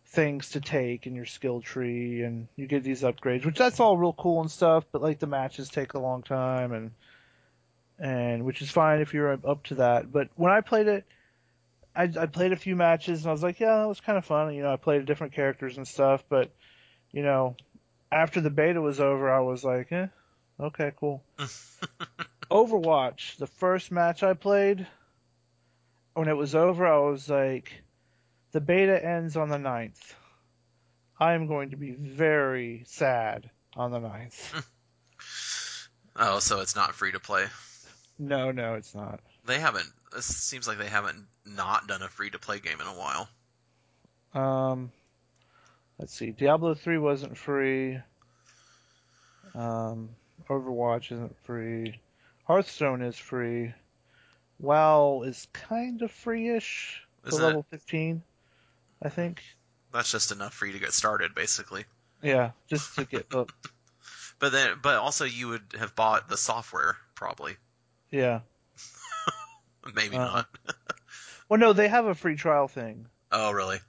[0.07, 3.97] things to take in your skill tree, and you get these upgrades, which that's all
[3.97, 4.85] real cool and stuff.
[4.91, 6.91] But like the matches take a long time, and
[7.99, 10.11] and which is fine if you're up to that.
[10.11, 11.05] But when I played it,
[11.95, 14.25] I, I played a few matches and I was like, yeah, that was kind of
[14.25, 14.53] fun.
[14.53, 16.49] You know, I played different characters and stuff, but
[17.11, 17.55] you know,
[18.11, 20.07] after the beta was over, I was like, eh,
[20.61, 21.23] okay, cool.
[22.51, 24.85] Overwatch, the first match I played,
[26.13, 27.71] when it was over, I was like,
[28.51, 30.13] the beta ends on the 9th.
[31.19, 34.65] I am going to be very sad on the 9th.
[36.15, 37.45] Oh, so it's not free to play.
[38.19, 39.21] no, no, it's not.
[39.45, 39.87] They haven't.
[40.15, 43.29] It seems like they haven't not done a free to play game in a while.
[44.33, 44.91] Um,
[45.97, 46.31] let's see.
[46.31, 47.97] Diablo 3 wasn't free.
[49.55, 50.09] Um,
[50.49, 51.99] Overwatch isn't free.
[52.45, 53.73] Hearthstone is free.
[54.59, 58.21] WoW is kind of free-ish to Isn't level 15,
[59.01, 59.41] I think.
[59.93, 61.85] That's just enough for you to get started, basically.
[62.21, 63.47] Yeah, just to get the
[64.39, 67.55] But then, but also you would have bought the software probably.
[68.09, 68.41] yeah.
[69.95, 70.47] Maybe Uh, not.
[71.49, 73.79] Well, no, they have a free trial thing Oh, really?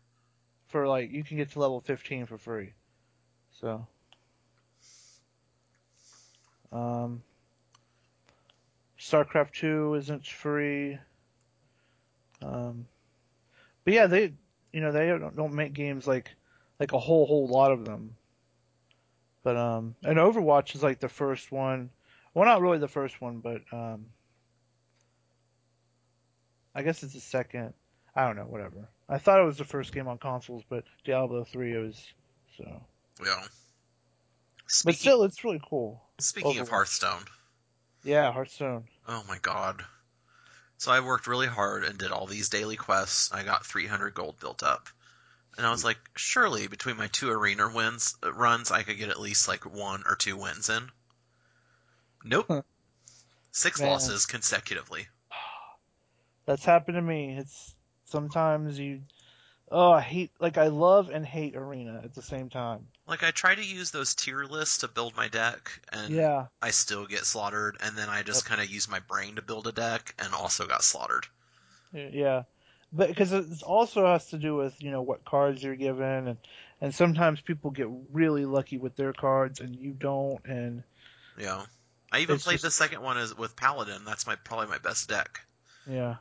[0.66, 2.72] for like you can get to level 15 for free.
[3.60, 3.86] So,
[6.72, 7.22] um,
[8.98, 10.98] StarCraft 2 isn't free.
[12.42, 12.86] Um,
[13.84, 14.32] but yeah, they
[14.72, 16.30] you know they don't, don't make games like
[16.80, 18.16] like a whole whole lot of them.
[19.42, 21.90] But um, and Overwatch is like the first one.
[22.34, 24.06] Well, not really the first one, but um,
[26.74, 27.74] I guess it's the second.
[28.14, 28.88] I don't know, whatever.
[29.08, 32.12] I thought it was the first game on consoles, but Diablo 3 is
[32.56, 32.82] so.
[33.24, 33.42] Yeah.
[34.84, 36.02] But still, it's really cool.
[36.22, 37.24] Speaking of Hearthstone,
[38.04, 38.88] Yeah, Hearthstone.
[39.08, 39.84] oh my god.
[40.78, 43.32] So I worked really hard and did all these daily quests.
[43.32, 44.88] I got 300 gold built up.
[45.56, 49.10] And I was like, surely between my two arena wins uh, runs, I could get
[49.10, 50.90] at least like one or two wins in.
[52.24, 52.64] Nope.
[53.52, 53.88] Six Man.
[53.90, 55.08] losses consecutively.
[56.46, 57.36] That's happened to me.
[57.36, 59.02] It's sometimes you.
[59.72, 60.30] Oh, I hate.
[60.38, 62.86] Like I love and hate arena at the same time.
[63.06, 66.70] Like I try to use those tier lists to build my deck, and Yeah, I
[66.70, 67.78] still get slaughtered.
[67.80, 68.48] And then I just Yep.
[68.50, 71.26] kind of use my brain to build a deck, and also got slaughtered.
[71.92, 72.42] yeah.
[72.92, 76.36] But because it also has to do with you know what cards you're given, and
[76.82, 80.82] and sometimes people get really lucky with their cards and you don't, and
[81.38, 81.64] Yeah.
[82.10, 84.04] I even played just- the second one as with Paladin.
[84.04, 85.40] That's my probably my best deck.
[85.86, 86.16] yeah.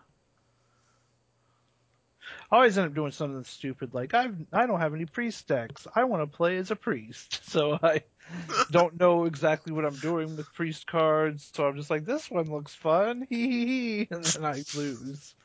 [2.51, 5.87] I always end up doing something stupid like I I don't have any priest decks.
[5.95, 8.03] I want to play as a priest, so I
[8.71, 11.49] don't know exactly what I'm doing with priest cards.
[11.53, 15.35] So I'm just like, this one looks fun, hee hee hee, and then I lose.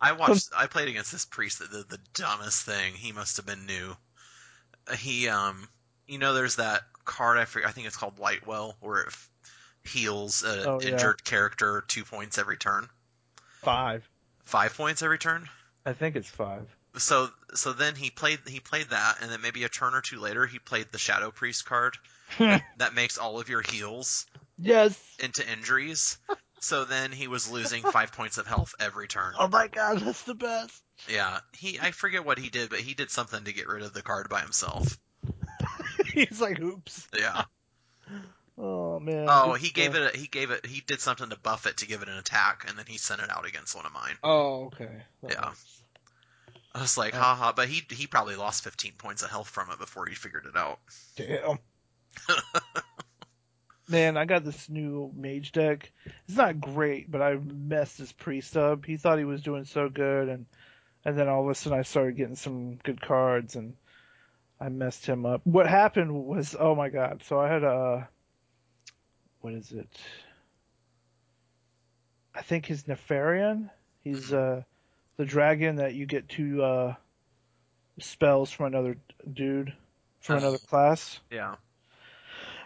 [0.00, 0.48] I watched.
[0.56, 2.94] I played against this priest that did the dumbest thing.
[2.94, 3.96] He must have been new.
[4.96, 5.68] He, um,
[6.06, 7.38] you know, there's that card.
[7.38, 9.14] I forget, I think it's called Lightwell, where it
[9.84, 10.90] heals an Oh, yeah.
[10.90, 12.88] injured character two points every turn,
[13.60, 14.08] Five,
[14.52, 15.48] five points every turn.
[15.86, 16.68] I think it's five.
[16.98, 18.40] So, so then he played.
[18.46, 21.30] He played that, and then maybe a turn or two later, he played the Shadow
[21.30, 21.96] Priest card
[22.38, 24.26] that makes all of your heals
[24.58, 25.02] yes.
[25.18, 26.18] into injuries.
[26.60, 29.32] So then he was losing five points of health every turn.
[29.38, 30.82] Oh my god, that's the best.
[31.08, 33.94] Yeah, he I forget what he did, but he did something to get rid of
[33.94, 34.98] the card by himself.
[36.12, 37.08] He's like, oops.
[37.18, 37.44] Yeah.
[38.64, 39.26] Oh man.
[39.28, 40.14] Oh, he gave it.
[40.14, 40.64] A, he gave it.
[40.64, 43.20] He did something to buff it to give it an attack, and then he sent
[43.20, 44.14] it out against one of mine.
[44.22, 45.02] Oh, okay.
[45.22, 45.46] That Yeah.
[45.48, 45.82] makes-
[46.74, 47.52] I was like, haha.
[47.52, 50.56] But he he probably lost 15 points of health from it before he figured it
[50.56, 50.78] out.
[51.16, 51.58] Damn.
[53.88, 55.90] Man, I got this new mage deck.
[56.28, 58.86] It's not great, but I messed his priest up.
[58.86, 60.46] He thought he was doing so good, and
[61.04, 63.74] and then all of a sudden I started getting some good cards, and
[64.60, 65.40] I messed him up.
[65.44, 67.22] What happened was, oh my god!
[67.26, 68.08] So I had a,
[69.42, 69.88] what is it?
[72.34, 73.70] I think he's Nefarian.
[74.02, 74.62] He's uh
[75.18, 76.94] the dragon that you get two uh
[77.98, 78.96] spells from another
[79.30, 79.74] dude
[80.20, 81.20] from another class.
[81.30, 81.56] Yeah.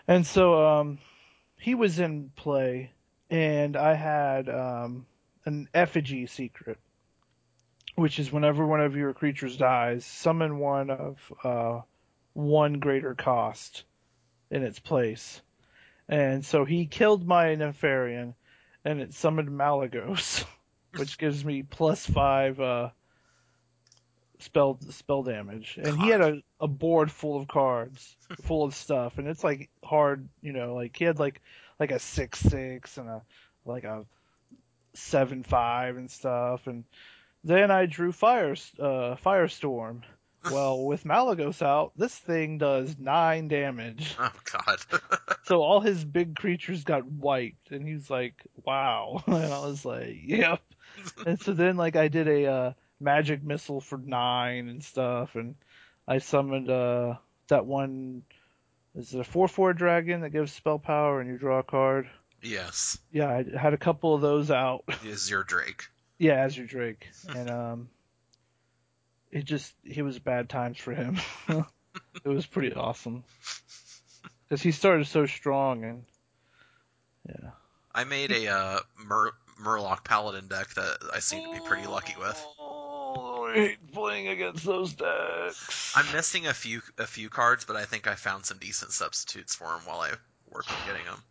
[0.08, 0.98] And so um,
[1.58, 2.92] he was in play,
[3.28, 5.06] and I had um,
[5.44, 6.78] an effigy secret,
[7.96, 11.80] which is whenever one of your creatures dies, summon one of uh,
[12.34, 13.84] one greater cost
[14.50, 15.40] in its place.
[16.08, 18.34] And so he killed my Nefarian,
[18.84, 20.44] and it summoned Malygos,
[20.96, 22.90] which gives me plus five uh,
[24.38, 25.78] spell spell damage.
[25.82, 29.68] And he had a, a board full of cards, full of stuff, and it's like
[29.82, 31.40] hard, you know, like he had like
[31.80, 33.22] like a six six and a
[33.64, 34.04] like a
[34.94, 36.84] seven five and stuff, and
[37.44, 40.02] then I drew fire uh, firestorm,
[40.50, 44.14] Well, with Malygos out, this thing does nine damage.
[44.18, 44.78] Oh god.
[45.44, 48.34] So all his big creatures got wiped, and he's like,
[48.64, 50.60] "Wow!" And I was like, "Yep."
[51.24, 55.54] and so then, like, I did a uh, magic missile for nine and stuff, and
[56.08, 57.14] I summoned uh
[57.48, 58.22] that one.
[58.96, 62.08] Is it a four-four dragon that gives spell power and you draw a card?
[62.42, 62.98] yes.
[63.12, 64.84] Yeah, I had a couple of those out.
[65.06, 65.84] Azure Drake.
[66.18, 67.88] Yeah, Azure Drake, and um,
[69.36, 71.18] it just it was bad times for him.
[71.48, 73.22] it was pretty awesome
[74.48, 76.04] because he started so strong, and
[77.28, 77.50] yeah.
[77.94, 82.14] I made a uh, Mur- Murloc Paladin deck that I seem to be pretty lucky
[82.18, 82.46] with.
[82.58, 85.92] Oh, I hate playing against those decks.
[85.94, 89.54] I'm missing a few a few cards, but I think I found some decent substitutes
[89.54, 90.12] for them while I
[90.50, 91.22] work on getting them.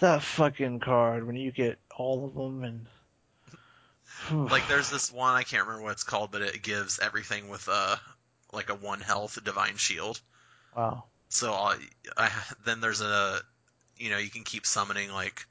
[0.00, 2.86] that fucking card when you get all of them and
[4.30, 7.66] Like there's this one I can't remember what it's called, but it gives everything with
[7.68, 8.00] a
[8.52, 10.20] like a one health divine shield.
[10.76, 11.04] wow.
[11.28, 11.76] So I,
[12.16, 12.30] I
[12.64, 13.40] then there's a
[13.96, 15.46] you know you can keep summoning like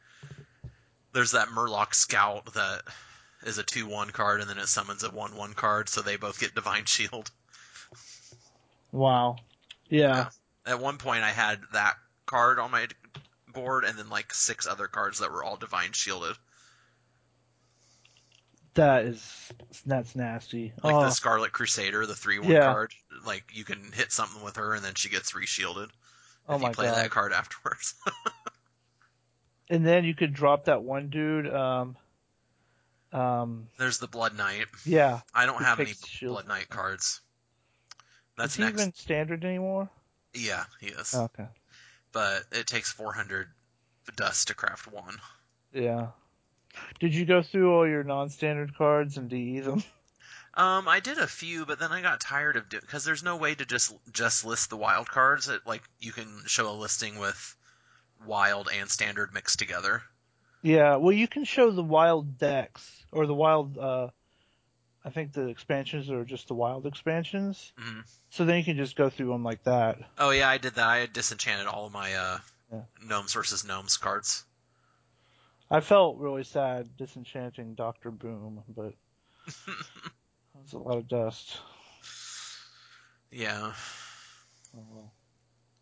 [1.13, 2.81] there's that Murloc Scout that
[3.45, 6.15] is a two one card and then it summons a one one card, so they
[6.15, 7.29] both get divine shield.
[8.91, 9.37] Wow.
[9.89, 10.29] Yeah.
[10.65, 11.95] At one point I had that
[12.25, 12.87] card on my
[13.53, 16.35] board and then like six other cards that were all divine shielded.
[18.75, 19.51] That is
[19.85, 20.73] that's nasty.
[20.83, 22.71] Like oh, the Scarlet Crusader, the three one Yeah.
[22.73, 22.93] card.
[23.25, 25.89] Like you can hit something with her and then she gets reshielded.
[26.49, 26.95] oh if my you play god.
[26.97, 27.95] that card afterwards.
[29.69, 31.47] And then you could drop that one dude.
[31.51, 31.95] Um,
[33.11, 34.65] um, There's the Blood Knight.
[34.85, 35.21] yeah.
[35.33, 36.33] I don't have any shield.
[36.33, 37.21] Blood Knight cards.
[38.37, 38.81] That's is he next.
[38.81, 39.89] even standard anymore?
[40.33, 41.15] Yeah, he is.
[41.15, 41.45] Okay.
[42.11, 43.47] But it takes 400
[44.15, 45.17] dust to craft one.
[45.73, 46.07] Yeah.
[46.99, 49.83] Did you go through all your non-standard cards and DE them?
[50.55, 53.37] Um, I did a few, but then I got tired of doing because there's no
[53.37, 55.49] way to just just list the wild cards.
[55.49, 57.55] It, like you can show a listing with
[58.25, 60.03] wild and standard mixed together.
[60.61, 60.97] Yeah.
[60.97, 63.77] Well, you can show the wild decks or the wild.
[63.77, 64.09] uh
[65.05, 67.73] I think the expansions are just the wild expansions.
[67.77, 68.03] Mhm.
[68.29, 69.97] So then you can just go through them like that.
[70.17, 70.87] Oh yeah, I did that.
[70.87, 72.37] I had disenchanted all of my uh,
[72.71, 72.81] Yeah.
[73.01, 74.45] gnomes versus gnomes cards.
[75.73, 78.93] I felt really sad disenchanting Doctor Boom, but
[79.65, 81.57] that was a lot of dust.
[83.31, 83.73] Yeah.
[84.77, 85.09] Oh,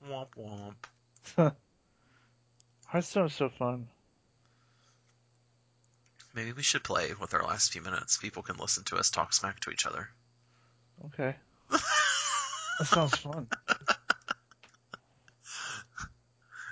[0.07, 0.75] Womp womp.
[1.37, 1.57] well.
[2.85, 3.89] Hearthstone so fun.
[6.33, 8.15] Maybe we should play with our last few minutes.
[8.15, 10.07] People can listen to us talk smack to each other.
[11.07, 11.35] Okay.
[12.79, 13.47] That sounds fun.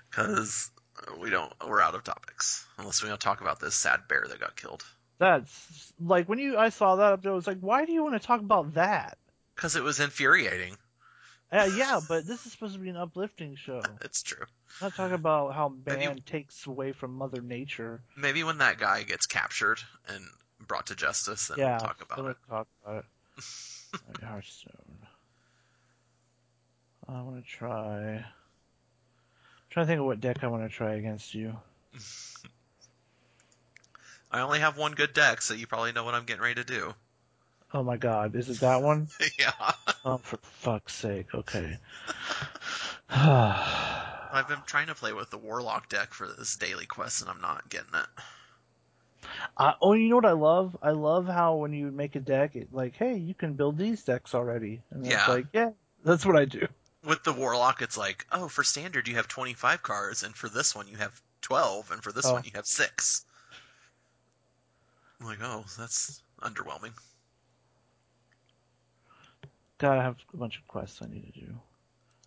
[0.09, 0.71] Because
[1.17, 2.65] we don't, we're out of topics.
[2.77, 4.83] Unless we want to talk about this sad bear that got killed.
[5.17, 8.03] That's like when you I saw that up there, I was like, why do you
[8.03, 9.17] want to talk about that?
[9.55, 10.77] Because it was infuriating.
[11.51, 13.81] Uh, yeah, but this is supposed to be an uplifting show.
[14.01, 14.45] It's true.
[14.81, 18.01] Not talking about how Maybe- man takes away from Mother Nature.
[18.15, 20.23] Maybe when that guy gets captured and
[20.65, 22.37] brought to justice, then yeah, we'll talk about it.
[22.49, 24.23] talk about it.
[24.23, 24.73] Hearthstone.
[27.07, 28.23] I want to try.
[29.69, 31.55] I'm trying to think of what deck I want to try against you.
[34.31, 36.63] I only have one good deck, so you probably know what I'm getting ready to
[36.63, 36.95] do.
[37.71, 39.09] Oh my God, is it that one?
[39.39, 39.51] yeah.
[40.03, 41.35] Oh, for fuck's sake.
[41.35, 41.77] Okay.
[43.11, 47.41] I've been trying to play with the Warlock deck for this daily quest, and I'm
[47.41, 48.07] not getting it.
[49.55, 50.77] I, oh, you know what I love?
[50.81, 54.03] I love how when you make a deck, it like, hey, you can build these
[54.03, 55.27] decks already, and it's Yeah.
[55.27, 55.69] like, yeah,
[56.03, 56.67] that's what I do.
[57.03, 60.75] With the Warlock, it's like, oh, for standard you have 25 cards, and for this
[60.75, 62.33] one you have 12, and for this Oh.
[62.33, 63.25] one you have 6.
[65.19, 66.91] I'm like, oh, that's underwhelming.
[69.77, 71.59] God, I have a bunch of quests I need to do.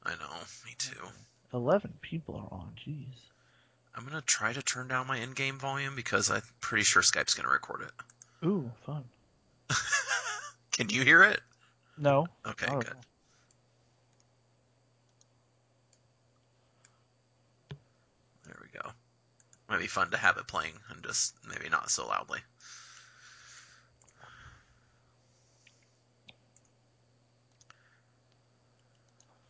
[0.05, 0.97] I know, me too.
[1.53, 2.73] Eleven people are on.
[2.77, 3.15] Jeez.
[3.95, 7.51] I'm gonna try to turn down my in-game volume because I'm pretty sure Skype's gonna
[7.51, 8.47] record it.
[8.47, 9.05] Ooh, fun.
[10.73, 11.41] Can you hear it?
[11.99, 12.27] No.
[12.47, 12.75] Okay, good.
[12.75, 13.05] all.
[18.47, 18.89] There we go.
[19.73, 22.41] Might be fun to have it playing and just maybe not so loudly.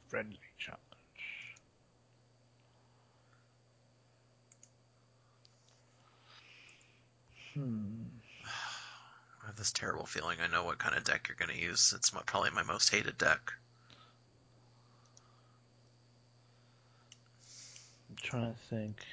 [0.07, 0.81] Friendly challenge.
[7.55, 8.05] Hmm.
[9.43, 11.93] I have this terrible feeling I know what kind of deck you're gonna use.
[11.97, 13.53] It's my, probably my most hated deck.
[18.09, 19.05] I'm trying to think.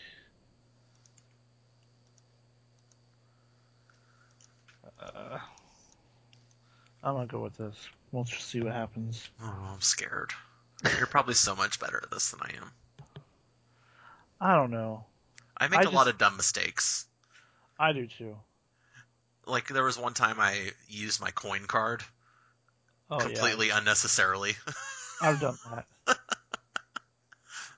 [5.00, 5.40] Uh,
[7.04, 7.76] I'm gonna go with this.
[8.12, 9.30] We'll just see what happens.
[9.42, 10.32] Oh, I'm scared.
[10.98, 12.72] You're probably so much better at this than I am.
[14.42, 15.06] I don't know.
[15.58, 17.06] I make I a lot of dumb mistakes.
[17.78, 18.36] I do too.
[19.46, 22.04] Like there was one time I used my coin card
[23.12, 24.56] Oh completely unnecessarily.
[25.22, 26.18] I've done that.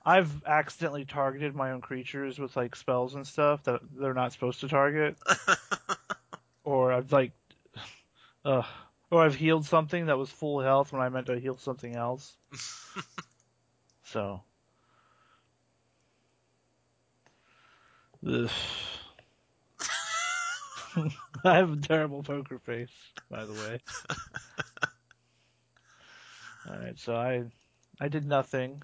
[0.04, 4.60] I've accidentally targeted my own creatures with like spells and stuff that they're not supposed
[4.60, 5.16] to target,
[6.64, 7.32] or I've like,
[8.44, 8.64] ugh,
[9.10, 12.36] or I've healed something that was full health when I meant to heal something else.
[14.04, 14.42] so,
[18.26, 18.50] Ugh.
[21.44, 22.90] I have a terrible poker face,
[23.30, 23.78] by the way.
[26.68, 27.44] All right, so I
[28.00, 28.82] I did nothing.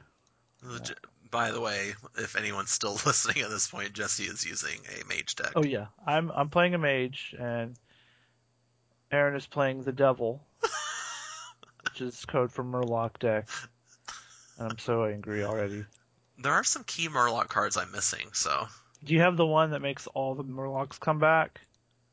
[1.30, 5.36] By the way, if anyone's still listening at this point, Jesse is using a mage
[5.36, 5.52] deck.
[5.56, 7.76] Oh yeah, I'm I'm playing a mage, and
[9.10, 10.42] Aaron is playing the devil,
[11.84, 13.48] which is code for Murloc deck.
[14.58, 15.84] And I'm so angry already.
[16.38, 18.66] There are some key Murloc cards I'm missing, so
[19.04, 21.60] Do you have the one that makes all the Murlocs come back?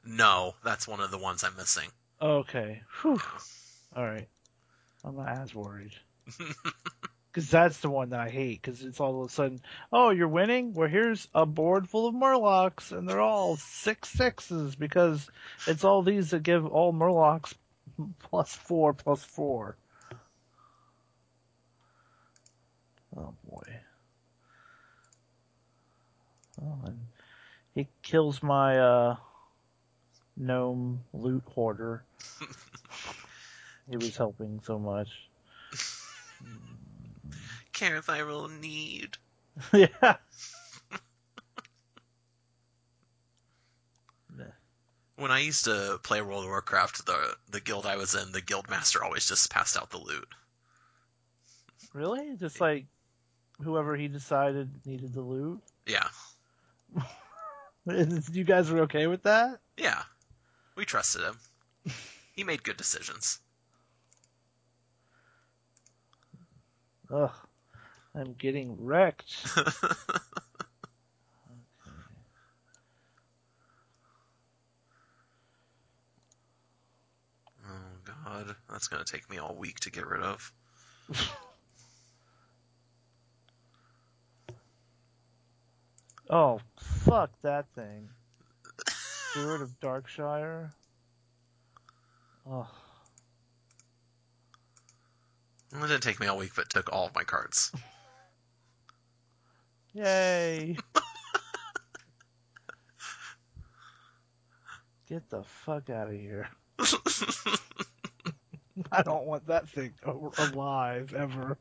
[0.08, 1.90] no, that's one of the ones I'm missing.
[2.22, 2.82] Okay.
[3.02, 3.20] Whew.
[3.96, 4.28] All right.
[5.04, 5.94] I'm not as worried.
[7.36, 8.62] Because that's the one that I hate.
[8.62, 9.60] Because it's all of a sudden,
[9.92, 10.74] oh, you're winning.
[10.74, 15.30] Well, here's a board full of Murlocs, and they're all six sixes because
[15.68, 17.54] it's all these that give all Murlocs
[18.20, 19.76] plus four plus four.
[23.18, 23.68] Oh boy.
[26.62, 27.00] Oh, and
[27.74, 29.16] he kills my uh,
[30.38, 32.06] gnome loot hoarder.
[33.90, 35.10] he was helping so much.
[37.76, 39.18] Careth, I will need.
[39.74, 40.16] yeah.
[45.18, 48.42] When I used to play World of Warcraft, the the guild I was in, the
[48.42, 50.28] guild master always just passed out the loot.
[51.94, 52.36] Really?
[52.36, 52.86] Just like
[53.62, 55.62] whoever he decided needed the loot?
[55.86, 56.10] Yeah,
[57.86, 59.62] you guys were okay with that?
[59.78, 60.04] yeah,
[60.76, 61.38] we trusted him.
[62.34, 63.40] He made good decisions.
[67.10, 67.32] Ugh.
[68.16, 69.36] I'm getting wrecked.
[77.68, 80.54] Oh god, that's gonna take me all week to get rid of.
[86.30, 86.60] Oh,
[87.06, 88.10] fuck that thing.
[88.88, 90.72] Steward of Darkshire?
[92.50, 92.68] Oh.
[95.72, 97.72] It didn't take me all week, but took all of my cards.
[99.96, 100.78] Yay!
[105.08, 106.50] Get the fuck out of here.
[108.92, 111.58] I don't want that thing alive ever.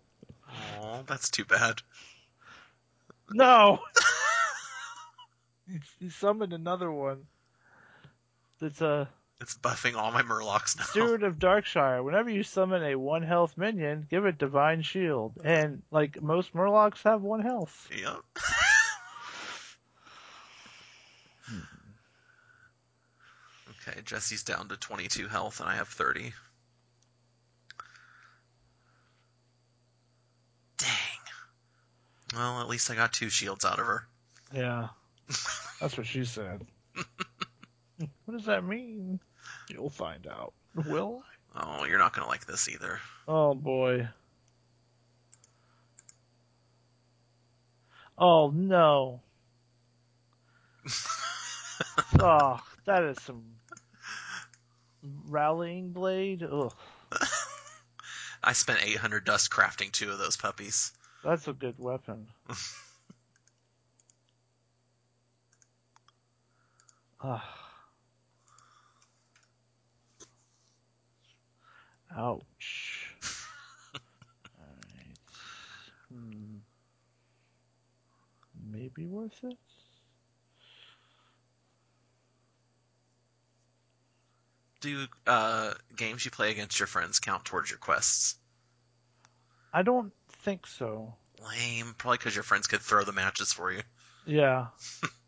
[0.80, 1.80] Oh, that's too bad.
[3.30, 3.78] No!
[5.68, 7.26] he, he summoned another one.
[8.60, 9.08] That's a
[9.40, 10.84] It's buffing all my Murlocs now.
[10.84, 12.02] Steward of Darkshire.
[12.02, 15.32] Whenever you summon a one health minion, give it Divine Shield.
[15.42, 17.88] And like most Murlocs have one health.
[17.94, 18.20] Yep.
[23.88, 26.32] okay, Jesse's down to 22 health, and I have 30.
[30.78, 30.88] Dang.
[32.34, 34.06] Well, at least I got two shields out of her.
[34.54, 34.88] Yeah.
[35.80, 36.64] That's what she said.
[38.24, 39.20] what does that mean?
[39.68, 40.52] You'll find out.
[40.74, 41.22] Will
[41.54, 41.80] I?
[41.80, 42.98] Oh, you're not gonna like this either.
[43.28, 44.08] Oh boy.
[48.18, 49.20] Oh no.
[52.20, 53.42] Oh, that is some
[55.28, 56.42] rallying blade.
[56.44, 56.72] Ugh,
[58.44, 60.92] I spent 800 dust crafting two of those puppies.
[61.24, 62.28] that's a good weapon.
[67.26, 67.63] Ah.
[72.16, 73.10] Ouch.
[74.58, 75.18] Alright.
[76.12, 76.56] Hmm.
[78.70, 79.56] Maybe worth it?
[84.80, 88.36] Do uh, games you play against your friends count towards your quests?
[89.72, 90.12] I don't
[90.42, 91.14] think so.
[91.40, 91.94] Lame.
[91.98, 93.82] Probably because your friends could throw the matches for you.
[94.26, 94.66] Yeah.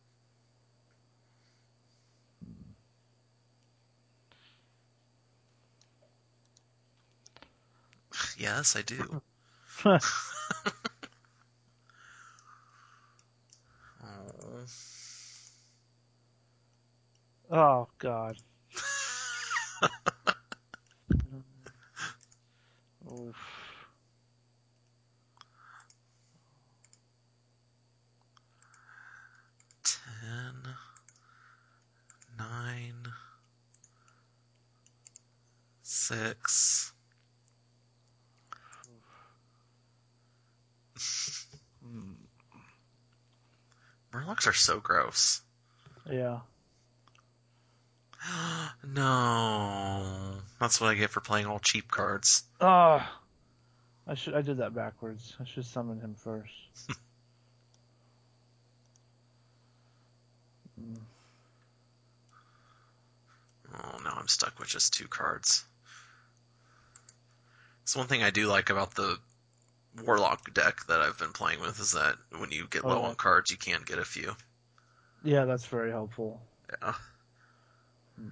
[8.37, 9.23] yes, I do.
[14.03, 14.65] Oh.
[17.51, 18.37] oh God.
[23.11, 23.37] Oof.
[29.85, 30.75] Ten,
[32.39, 33.07] nine,
[35.83, 36.93] six.
[41.83, 42.13] Hmm.
[44.37, 45.41] Murlocs are so gross.
[46.11, 46.41] Yeah.
[48.87, 52.45] no, that's what I get for playing all cheap cards.
[52.61, 53.21] Ah.
[54.07, 54.35] I should.
[54.35, 55.35] I did that backwards.
[55.41, 56.53] I should summon him first.
[63.79, 65.63] Oh, now I'm stuck with just two cards.
[67.83, 69.19] It's one thing I do like about the
[70.05, 73.09] Warlock deck that I've been playing with is that when you get Oh, low yeah.
[73.09, 74.37] on cards, you can get a few.
[75.23, 76.41] Yeah, that's very helpful.
[76.83, 76.95] Yeah.
[78.17, 78.29] Hmm.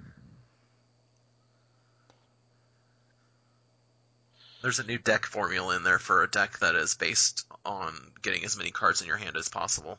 [4.63, 8.45] There's a new deck formula in there for a deck that is based on getting
[8.45, 9.99] as many cards in your hand as possible.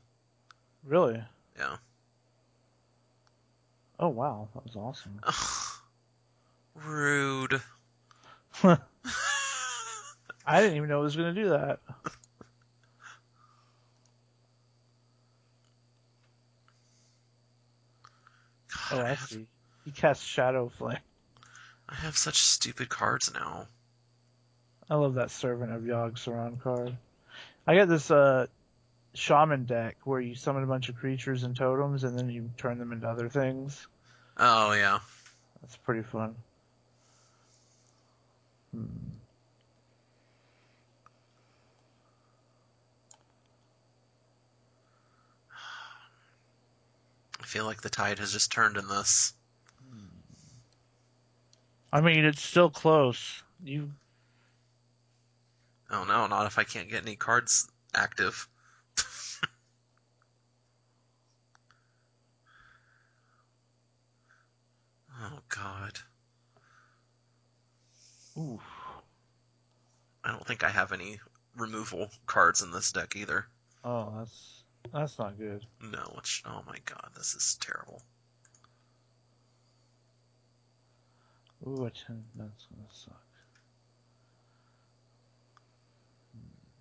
[0.84, 1.24] Really?
[1.58, 1.78] Yeah.
[4.00, 5.22] Oh wow, that was awesome.
[6.86, 7.62] Rude.
[10.46, 11.80] I didn't even know it was going to do that.
[18.90, 19.48] God, Oh, I I have, see.
[19.86, 21.00] He cast Shadow Flame.
[21.90, 23.68] I have such stupid cards now.
[24.90, 26.96] I love that Servant of Yogg Saron card.
[27.68, 28.48] I got this uh
[29.14, 32.78] shaman deck where you summon a bunch of creatures and totems and then you turn
[32.78, 33.88] them into other things.
[34.38, 35.00] Oh yeah.
[35.62, 36.36] That's pretty fun.
[38.74, 38.86] Hmm.
[47.46, 49.32] I feel like the tide has just turned in this.
[51.94, 53.44] I mean, it's still close.
[53.64, 53.92] You
[55.92, 58.50] Oh no, not if I can't get any cards active.
[65.22, 66.00] oh god.
[68.40, 68.62] oof.
[70.24, 71.20] I don't think I have any
[71.56, 73.46] removal cards in this deck either.
[73.84, 75.66] Oh, that's that's not good.
[75.82, 78.02] No, it's oh my god, this is terrible.
[81.68, 82.24] Ooh, a ten.
[82.36, 83.22] That's gonna suck.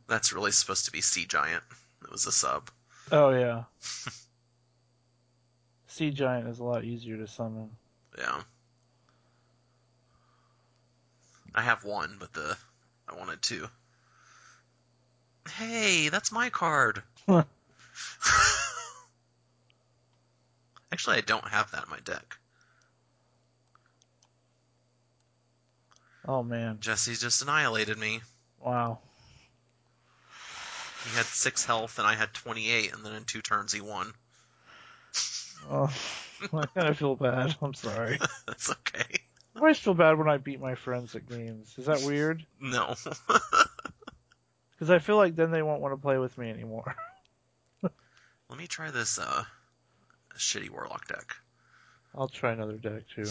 [0.06, 1.62] That's really supposed to be Sea Giant.
[2.02, 2.70] It was a sub.
[3.10, 3.64] Oh yeah.
[5.86, 7.70] Sea Giant is a lot easier to summon.
[8.18, 8.42] Yeah.
[11.54, 12.56] I have one, but the
[13.08, 13.68] I wanted two.
[15.48, 17.02] Hey, that's my card.
[20.92, 22.38] Actually, I don't have that in my deck.
[26.26, 26.78] Oh man.
[26.80, 28.20] Jesse just annihilated me.
[28.60, 29.00] Wow.
[31.04, 34.14] He had six health, and I had 28, and then in two turns he won.
[35.70, 35.92] Oh,
[36.52, 37.56] I kind of feel bad.
[37.60, 38.18] I'm sorry.
[38.46, 39.18] That's okay.
[39.54, 41.74] I always feel bad when I beat my friends at games.
[41.76, 42.44] Is that weird?
[42.60, 42.94] No.
[44.84, 46.96] Because I feel like then they won't want to play with me anymore.
[48.54, 49.42] Let me try this uh
[50.38, 51.34] shitty warlock deck.
[52.14, 53.24] I'll try another deck too.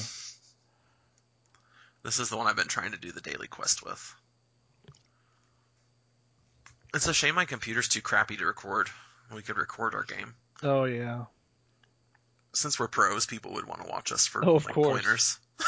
[2.03, 4.15] This is the one I've been trying to do the daily quest with.
[6.93, 8.89] It's a shame my computer's too crappy to record.
[9.33, 10.35] We could record our game.
[10.61, 11.23] Oh yeah.
[12.51, 14.91] Since we're pros, people would want to watch us for Oh, of like, course.
[14.91, 15.39] pointers.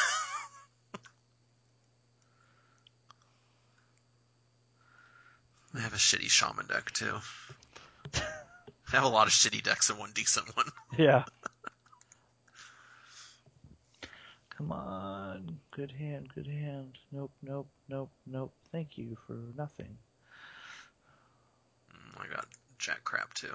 [5.73, 7.19] I have a shitty shaman deck too.
[8.95, 10.67] I have a lot of shitty decks and one decent one.
[10.97, 11.25] Yeah.
[14.51, 15.59] Come on.
[15.71, 16.97] Good hand, good hand.
[17.11, 18.53] Nope, nope, nope, nope.
[18.71, 19.97] Thank you for nothing.
[21.91, 22.47] Mm, I got
[22.79, 23.51] jack crap too.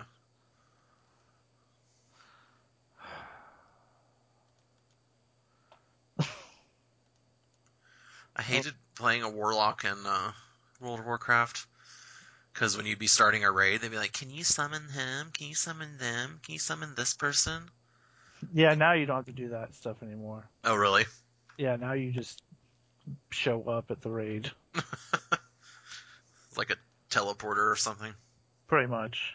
[8.36, 10.32] I hated playing a warlock in uh,
[10.82, 11.66] World of Warcraft
[12.60, 15.30] because when you'd be starting a raid, they'd be like, "Can you summon him?
[15.32, 16.40] Can you summon them?
[16.42, 17.70] Can you summon this person?"
[18.52, 20.44] Yeah, now you don't have to do that stuff anymore.
[20.64, 21.06] Oh, really?
[21.56, 22.42] Yeah, now you just
[23.30, 24.50] show up at the raid.
[26.56, 26.76] Like a
[27.08, 28.12] teleporter or something?
[28.66, 29.32] Pretty much.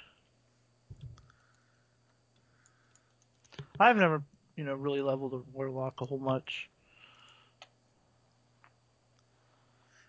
[3.80, 4.22] I've never,
[4.56, 6.70] you know, really leveled a warlock a whole much.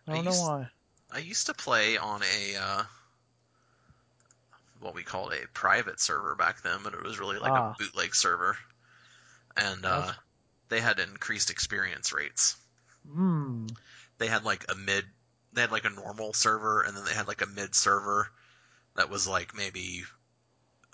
[0.06, 0.68] I I don't know used- why.
[1.12, 2.82] I used to play on a uh,
[4.80, 7.70] what we called a private server back then, but it was really like Ah.
[7.72, 8.56] a bootleg server,
[9.56, 10.12] and uh,
[10.68, 12.56] they had increased experience rates.
[13.10, 13.66] Hmm.
[14.18, 15.04] They had like a mid
[15.52, 18.30] they had like a normal server and then they had like a mid server
[18.96, 20.02] that was like maybe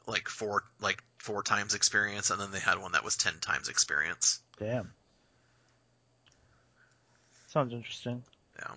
[0.06, 3.68] like four like four times experience and then they had one that was ten times
[3.68, 4.40] experience.
[4.58, 4.92] Damn.
[7.48, 8.22] Sounds interesting.
[8.58, 8.74] Yeah.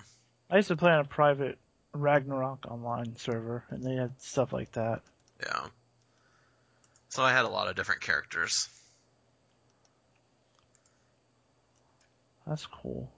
[0.50, 1.58] I used to play on a private
[1.96, 5.02] Ragnarok online server, and they had stuff like that.
[5.42, 5.68] Yeah.
[7.10, 8.68] So I had a lot of different characters.
[12.46, 13.10] That's cool.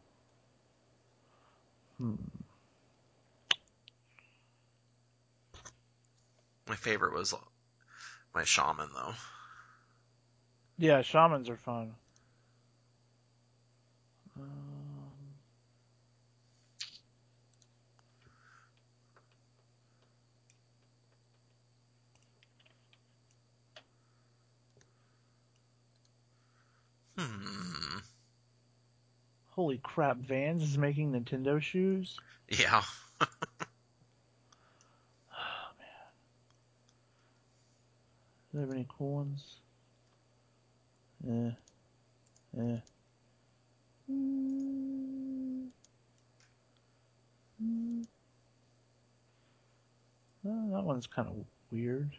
[1.98, 2.16] Hmm.
[6.68, 7.34] My favorite was
[8.34, 9.14] my shaman though.
[10.78, 11.96] Yeah, shamans are fun.
[14.40, 14.87] Um,
[27.18, 27.98] Hmm.
[29.48, 32.18] holy crap, Vans is making Nintendo shoes?
[32.50, 32.84] Yeah.
[35.32, 35.88] Oh, man.
[38.52, 39.56] Do they have any cool ones?
[41.28, 41.52] Eh.
[42.60, 42.80] Eh.
[44.12, 45.68] Mm.
[47.64, 48.06] Mm.
[50.46, 51.36] Oh, that one's kind of
[51.72, 52.12] weird.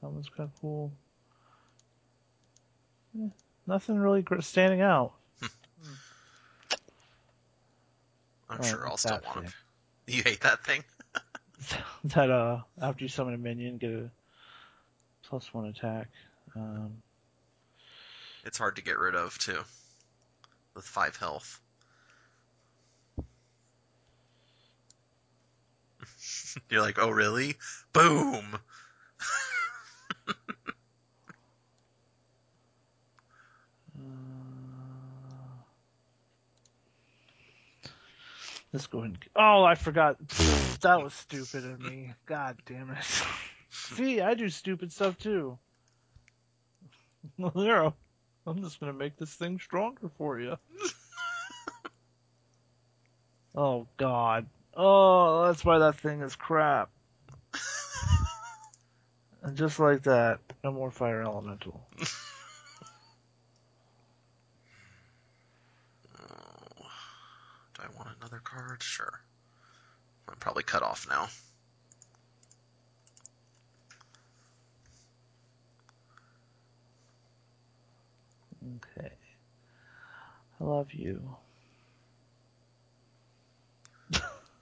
[0.00, 0.92] That one's kind of cool.
[3.66, 5.12] Nothing really standing out.
[8.50, 9.44] I'm Oh, sure I'll still want thing?
[9.44, 9.52] them.
[10.06, 10.84] You hate that thing?
[12.04, 14.10] that uh, after you summon a minion, get a
[15.28, 16.08] plus one attack.
[16.56, 17.02] Um,
[18.44, 19.64] It's hard to get rid of too.
[20.74, 21.60] With five health.
[26.70, 27.56] You're like, oh really?
[27.92, 28.58] Boom!
[38.72, 39.10] Let's go ahead.
[39.10, 39.18] And...
[39.36, 40.16] Oh, I forgot.
[40.80, 42.12] that was stupid of me.
[42.26, 43.22] God damn it.
[43.70, 45.58] See, I do stupid stuff too.
[47.54, 47.92] There.
[48.46, 50.56] I'm just gonna make this thing stronger for you.
[53.54, 54.46] oh God.
[54.74, 56.90] Oh, that's why that thing is crap.
[59.40, 61.86] And just like that, no more fire elemental.
[66.20, 66.86] Oh,
[67.74, 68.82] do I want another card?
[68.82, 69.20] Sure.
[70.28, 71.28] I'm probably cut off now.
[78.76, 79.12] Okay.
[80.60, 81.36] I love you.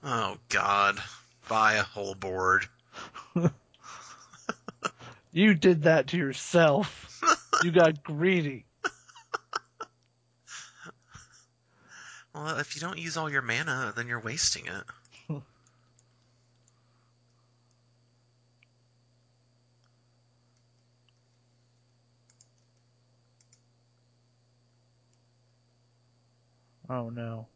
[0.03, 0.99] Oh god.
[1.49, 2.67] Buy a whole board.
[5.37, 7.21] You did that to yourself.
[7.63, 8.65] you got greedy.
[12.37, 14.83] Well, if you don't use all your mana, then you're wasting it.
[26.89, 27.47] Oh no.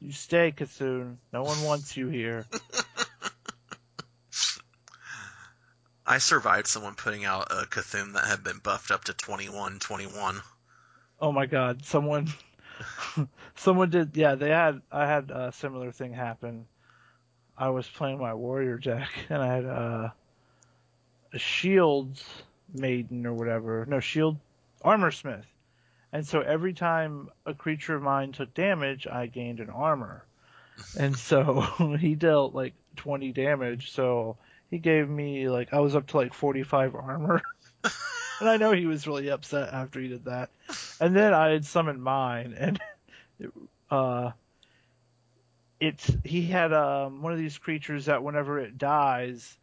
[0.00, 1.18] You stay, Kassoon.
[1.32, 2.44] No one wants you here.
[6.04, 10.42] I survived someone putting out a Cthulhu that had been buffed up to 21, 21.
[11.22, 12.26] Oh my god, someone
[13.54, 16.66] someone did yeah, they had I had a similar thing happen.
[17.56, 20.08] I was playing my warrior deck and I had uh,
[21.32, 22.20] a shield
[22.74, 23.86] maiden or whatever.
[23.86, 24.36] No, shield
[24.82, 25.46] armor smith.
[26.12, 30.24] And so every time a creature of mine took damage, I gained an armor.
[30.98, 31.60] And so
[32.00, 34.36] he dealt like 20 damage, so
[34.70, 37.42] he gave me like I was up to like 45 armor.
[38.40, 40.50] and I know he was really upset after he did that.
[41.02, 42.80] And then I had summoned mine and
[43.90, 44.30] uh
[45.80, 49.58] it's he had um one of these creatures that whenever it dies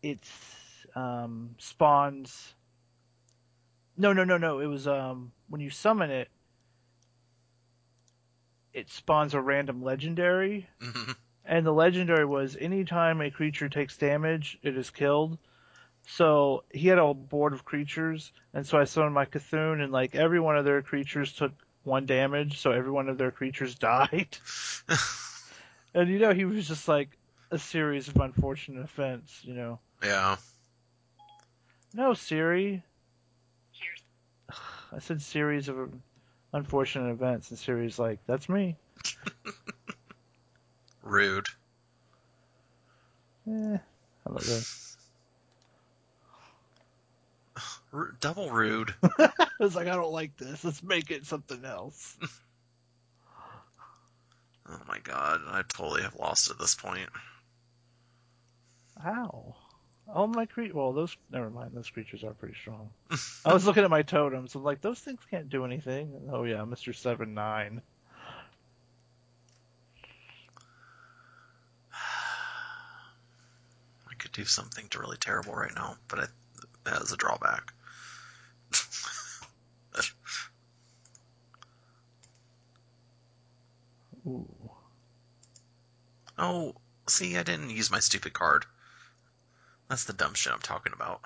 [0.00, 0.30] it's
[0.94, 2.54] um spawns.
[3.96, 6.28] No no no no it was um when you summon it
[8.72, 10.68] it spawns a random legendary.
[10.80, 11.16] Mhm.
[11.44, 15.36] and the legendary was anytime a creature takes damage it is killed
[16.06, 20.14] so he had a board of creatures and so i summoned my Cthulhu and like
[20.14, 21.52] every one of their creatures took
[21.84, 24.36] one damage so every one of their creatures died.
[25.96, 27.16] And you know he was just like
[27.52, 29.78] a series of unfortunate events you know.
[30.02, 30.36] Yeah.
[31.94, 32.82] no siri.
[34.92, 35.92] I said series of
[36.52, 38.76] unfortunate events and siri's like that's me.
[41.02, 41.46] Rude.
[43.46, 44.93] eh, how about that
[47.94, 48.92] R- double rude.
[49.18, 49.30] I
[49.60, 50.64] was like, I don't like this.
[50.64, 52.16] Let's make it something else.
[54.66, 57.10] Oh my god, I totally have lost at this point.
[59.04, 59.54] Ow.
[60.08, 62.88] Oh my cre well those never mind, those creatures are pretty strong.
[63.44, 66.30] I was looking at my totems, I'm like, those things can't do anything.
[66.32, 66.94] Oh yeah, Mr.
[66.94, 67.82] Seven Nine.
[71.92, 71.96] I
[74.18, 76.24] could do something to really terrible right now, but I,
[76.84, 77.74] that is a drawback.
[84.26, 84.48] Ooh.
[86.38, 86.74] oh,
[87.06, 88.64] see, I didn't use my stupid card.
[89.88, 91.20] That's the dumb shit I'm talking about.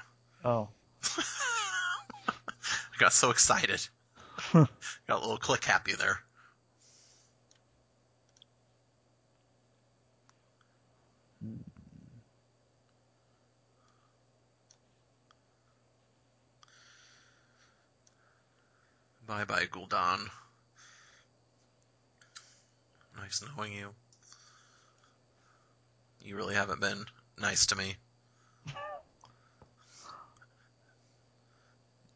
[0.44, 0.68] Oh.
[1.16, 3.86] I got so excited.
[4.52, 4.68] got
[5.08, 6.18] a little click happy there.
[19.26, 20.30] Bye bye, Gul'dan.
[23.18, 23.90] Nice knowing you.
[26.22, 27.04] You really haven't been
[27.38, 27.96] nice to me.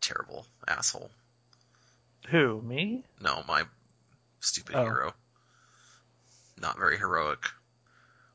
[0.01, 1.11] Terrible asshole.
[2.29, 2.61] Who?
[2.63, 3.05] Me?
[3.21, 3.65] No, my
[4.41, 4.83] stupid Oh.
[4.85, 5.15] hero.
[6.59, 7.51] Not very heroic.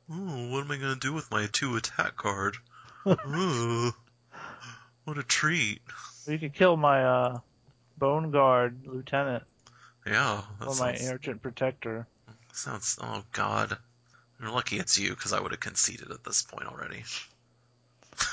[0.09, 2.57] Oh, what am I gonna do with my two attack card?
[3.07, 3.93] Ooh,
[5.03, 5.82] what a treat.
[6.26, 7.39] You could kill my uh
[7.97, 9.43] Bone Guard Lieutenant
[10.05, 12.07] Yeah, or my sounds, Argent Protector.
[12.57, 12.97] Sounds.
[13.01, 13.77] Oh God,
[14.39, 17.03] you're lucky it's you because I would have conceded at this point already.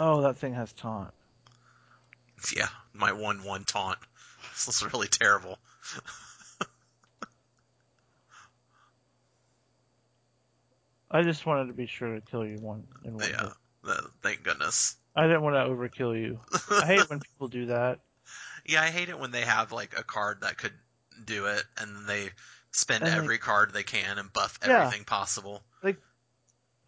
[0.00, 1.12] Oh, that thing has taunt.
[2.54, 3.98] yeah, my one-one taunt.
[4.52, 5.58] This is really terrible.
[11.10, 13.48] I just wanted to be sure to kill you one in one Yeah,
[13.84, 13.96] hit.
[14.22, 14.96] thank goodness.
[15.16, 16.38] I didn't want to overkill you.
[16.80, 17.98] I hate when people do that.
[18.66, 20.74] Yeah, I hate it when they have like a card that could
[21.26, 22.30] do it, and they
[22.70, 24.84] spend And they- every card they can and buff Yeah.
[24.84, 25.62] everything possible.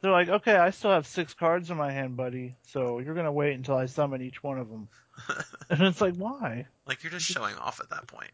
[0.03, 2.57] They're like, okay, I still have six cards in my hand, buddy.
[2.69, 4.89] So you're gonna wait until I summon each one of them.
[5.69, 6.67] and it's like, why?
[6.87, 8.31] Like you're just showing off at that point.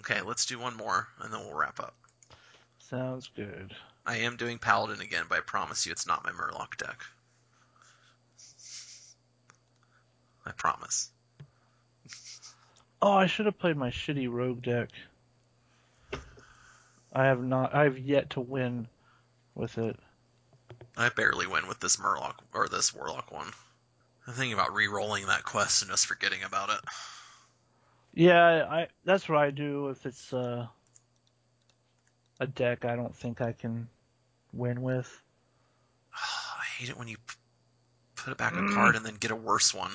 [0.00, 1.94] Okay, let's do one more, and then we'll wrap up.
[2.80, 3.76] Sounds good.
[4.04, 7.00] I am doing Paladin again, but I promise you it's not my Murloc deck.
[10.44, 11.10] I promise.
[13.04, 14.88] Oh, I should have played my shitty rogue deck.
[17.12, 17.74] I have not.
[17.74, 18.88] I have yet to win
[19.54, 19.98] with it.
[20.96, 23.48] I barely win with this Murloc or this Warlock one.
[24.26, 26.80] I'm thinking about re-rolling that quest and just forgetting about it.
[28.14, 28.88] Yeah, I.
[29.04, 30.66] That's what I do if it's uh,
[32.40, 33.86] a deck I don't think I can
[34.54, 35.20] win with.
[36.14, 37.34] I hate it when you p-
[38.16, 39.92] put it back a card and then get a worse one.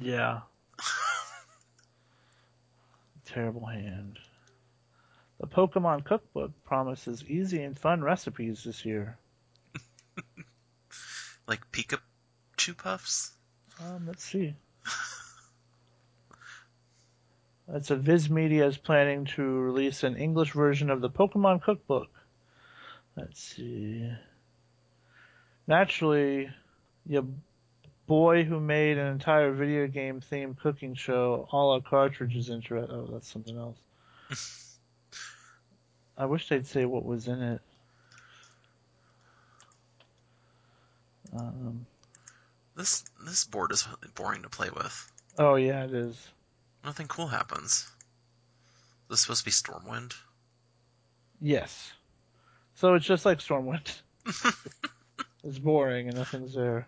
[0.00, 0.40] Yeah.
[3.28, 4.18] Terrible hand.
[5.38, 9.18] The Pokemon Cookbook promises easy and fun recipes this year.
[11.46, 13.32] like Pikachu puffs.
[13.80, 14.54] Um, let's see.
[17.68, 22.08] That's a Viz Media is planning to release an English version of the Pokemon Cookbook.
[23.14, 24.10] Let's see.
[25.66, 26.48] Naturally,
[27.06, 27.26] your
[28.08, 32.90] boy who made an entire video game themed cooking show, a la cartridges interest.
[32.90, 33.78] Oh, that's something else.
[36.18, 37.60] I wish they'd say what was in it.
[41.36, 41.86] Um,
[42.74, 45.12] This this board is boring to play with.
[45.38, 46.16] oh yeah, it is.
[46.84, 47.86] Nothing cool happens.
[49.04, 50.14] Is this supposed to be Stormwind?
[51.40, 51.92] Yes.
[52.74, 54.00] So it's just like Stormwind.
[55.44, 56.86] it's boring and nothing's there.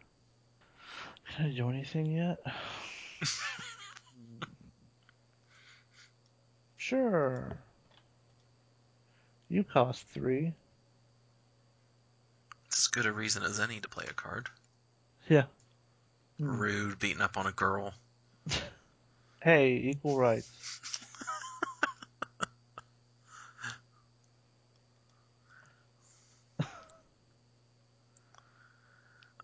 [1.36, 2.38] Can I do anything yet?
[6.76, 7.56] sure.
[9.48, 10.52] You cost three.
[12.66, 14.48] It's as good a reason as any to play a card.
[15.28, 15.44] Yeah.
[16.38, 16.56] Hmm.
[16.56, 17.94] Rude, beating up on a girl.
[19.42, 20.50] Hey, equal rights.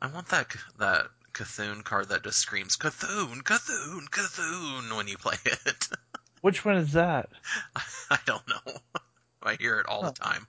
[0.03, 1.07] I want that that
[1.37, 5.89] Cthulhu card that just screams Cthulhu, Cthulhu, Cthulhu when you play it.
[6.41, 7.29] Which one is that?
[8.11, 8.79] I don't know.
[9.43, 10.13] I hear it all Huh.
[10.13, 10.47] the time.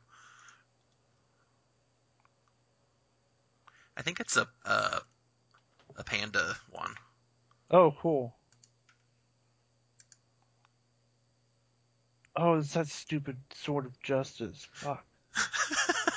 [3.98, 5.00] I think it's a uh,
[5.98, 6.94] a panda one.
[7.70, 8.36] Oh, cool.
[12.36, 14.68] Oh, it's that stupid sword of justice.
[14.72, 15.04] Fuck.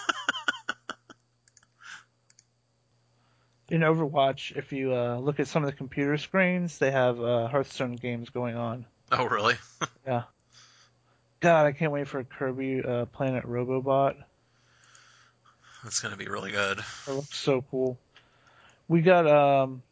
[3.71, 7.47] In Overwatch, if you uh, look at some of the computer screens, they have uh,
[7.49, 8.85] Hearthstone games going on.
[9.12, 9.55] Oh, really?
[10.07, 10.23] Yeah.
[11.41, 14.16] God, I can't wait for Kirby uh, Planet Robobot.
[15.85, 16.81] That's gonna be really good.
[17.07, 17.99] It looks so cool.
[18.89, 19.83] We got um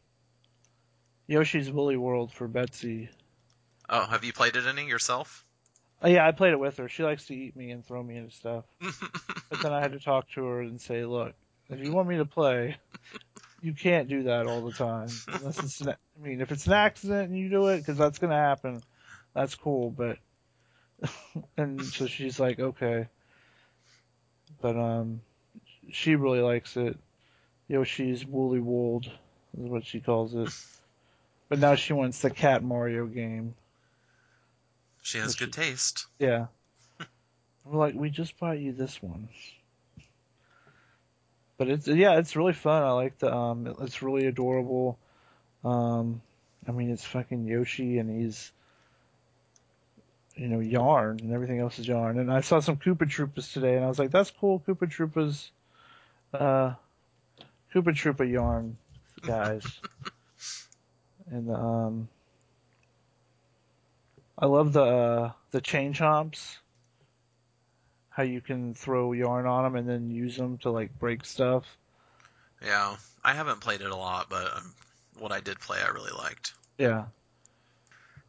[1.27, 3.11] Yoshi's Woolly World for Betsy.
[3.89, 5.45] Oh, have you played it any yourself?
[6.03, 6.89] Oh, yeah, I played it with her.
[6.89, 8.65] She likes to eat me and throw me into stuff.
[9.51, 11.33] But then I had to talk to her and say, look,
[11.71, 12.77] if you want me to play,
[13.61, 15.09] you can't do that all the time.
[15.33, 18.19] Unless it's an, I mean, if it's an accident and you do it, because that's
[18.19, 18.83] going to happen,
[19.35, 19.91] that's cool.
[19.91, 20.19] But,
[21.57, 23.09] and so she's like, okay.
[24.61, 25.21] But, um,
[25.91, 26.99] she really likes it.
[27.69, 30.51] Yoshi's Woolly World is what she calls it.
[31.49, 33.55] But now she wants the Cat Mario game.
[35.03, 36.07] she has good taste.
[36.19, 36.47] Yeah.
[37.65, 39.29] We're like, we just bought you this one.
[41.59, 42.85] But it's yeah, it's really fun.
[42.85, 44.97] I like the um, it's really adorable.
[45.65, 46.23] Um,
[46.67, 48.53] I mean, it's fucking Yoshi, and he's
[50.37, 52.21] you know yarn, and everything else is yarn.
[52.21, 55.51] And I saw some Koopa Troopas today, and I was like, that's cool, Koopa Troopas,
[56.33, 56.75] uh,
[57.75, 58.77] Koopa Troopa yarn
[59.23, 59.67] guys.
[61.31, 62.09] and um,
[64.39, 66.59] I love the uh, the chain chomps.
[68.19, 71.65] How you can throw yarn on them and then use them to like break stuff.
[72.61, 74.75] Yeah, I haven't played it a lot, but um,
[75.21, 76.53] what I did play, I really liked.
[76.79, 77.05] Yeah.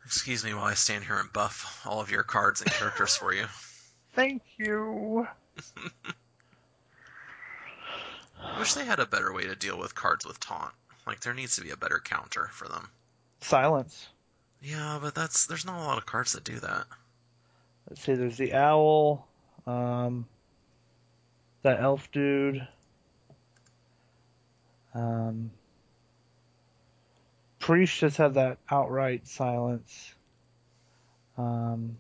[0.05, 3.33] Excuse me while I stand here and buff all of your cards and characters for
[3.33, 3.45] you.
[4.13, 5.27] Thank you.
[8.39, 10.71] I wish they had a better way to deal with cards with taunt.
[11.07, 12.87] Like there needs to be a better counter for them.
[13.41, 14.07] Silence.
[14.61, 16.85] Yeah, but that's there's not a lot of cards that do that.
[17.89, 18.13] Let's see.
[18.13, 19.25] There's the owl.
[19.67, 20.27] Um,
[21.61, 22.67] that elf dude.
[24.93, 25.51] Um,
[27.59, 30.13] Priest just had that outright silence.
[31.37, 31.97] Um,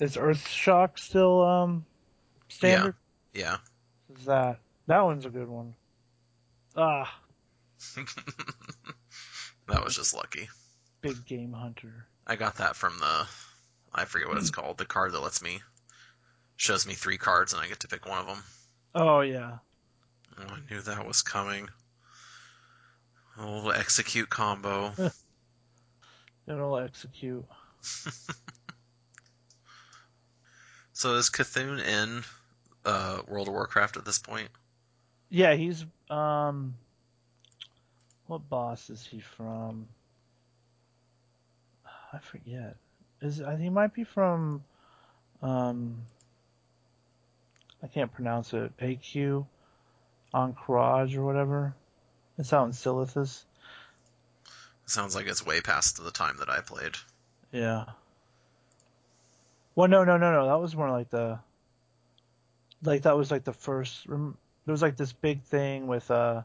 [0.00, 1.84] is Earth Shock still um
[2.48, 2.94] standard?
[3.32, 3.58] Yeah.
[4.08, 4.16] yeah.
[4.16, 5.74] Is that that one's a good one?
[6.76, 7.20] Ah,
[9.68, 10.48] that was just lucky.
[11.00, 12.06] big game hunter.
[12.26, 13.26] I got that from the
[13.94, 15.60] I forget what it's called, the card that lets me
[16.56, 18.42] shows me three cards and I get to pick one of them.
[18.94, 19.58] Oh yeah.
[20.38, 21.68] Oh, I knew that was coming.
[23.38, 24.92] Oh, execute combo.
[26.46, 27.44] It'll execute.
[30.92, 32.22] so is Cthulhu in
[32.84, 34.48] uh, World of Warcraft at this point?
[35.30, 36.74] Yeah, he's um.
[38.26, 39.86] What boss is he from?
[42.12, 42.76] I forget.
[43.24, 44.62] Is I think he might be from
[45.42, 46.02] um.
[47.82, 48.72] I can't pronounce it.
[48.78, 49.44] AQ,
[50.32, 51.74] Ancrage or whatever.
[52.38, 53.44] It's out in Silithus.
[54.86, 56.94] Sounds like it's way past the time that I played.
[57.52, 57.84] Yeah.
[59.74, 60.46] Well, no, no, no, no.
[60.46, 61.38] That was more like the.
[62.82, 64.06] Like that was like the first.
[64.06, 66.42] rem- There was like this big thing with uh.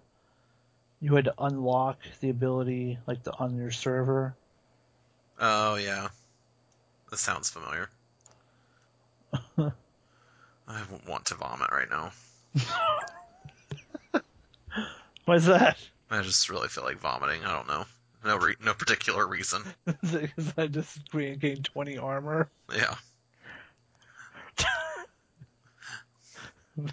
[1.01, 4.35] You had to unlock the ability like the on your server.
[5.39, 6.09] Oh yeah,
[7.09, 7.89] this sounds familiar.
[10.67, 12.11] I want to vomit right now.
[15.25, 15.77] What's that?
[16.11, 17.43] I just really feel like vomiting.
[17.45, 17.85] I don't know.
[18.25, 19.63] No, re- no particular reason.
[20.03, 22.49] Is I just gained 20 armor?
[22.75, 22.95] Yeah.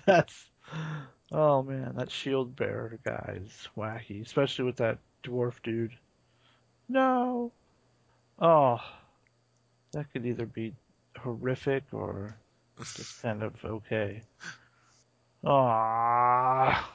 [0.05, 0.47] That's.
[1.33, 5.93] Oh man, that shield bearer guy is wacky, especially with that dwarf dude.
[6.89, 7.53] No!
[8.39, 8.81] Oh.
[9.97, 10.75] That could either be
[11.19, 12.37] horrific or
[12.79, 14.21] just kind of okay.
[15.49, 16.93] Ah.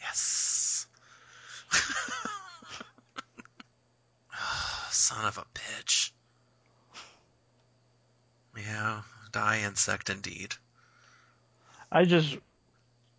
[0.00, 0.86] Yes.
[4.90, 6.10] Son of a bitch.
[8.56, 9.02] Yeah,
[9.32, 10.54] die insect indeed.
[11.90, 12.36] I just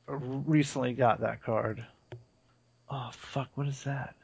[0.07, 1.83] recently got that card.
[2.89, 4.15] Oh fuck, what is that?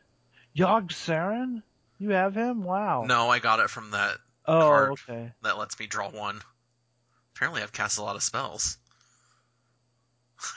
[0.56, 1.64] Yogg Saron?
[1.98, 2.64] You have him?
[2.64, 3.04] Wow.
[3.06, 4.92] No, I got it from that oh, card.
[4.92, 5.32] okay.
[5.44, 6.42] that lets me draw one.
[7.36, 8.78] Apparently, I've cast a lot of spells.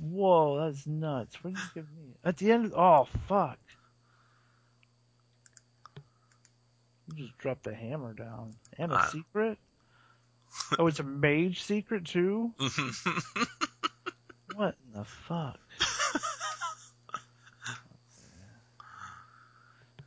[0.00, 1.36] Whoa, that's nuts.
[1.42, 2.14] What did you give me?
[2.24, 3.58] At the end of, oh fuck.
[7.14, 8.54] You just dropped a hammer down.
[8.78, 9.06] And a Uh.
[9.06, 9.58] secret?
[10.78, 12.52] Oh, it's a mage secret too?
[14.54, 15.58] What in the fuck?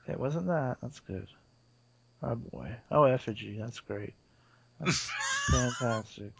[0.07, 0.77] Okay, wasn't that?
[0.81, 1.27] That's good.
[2.21, 2.75] Oh boy.
[2.91, 3.57] Oh, effigy.
[3.59, 4.13] That's great.
[4.79, 5.09] That's
[5.49, 6.31] fantastic.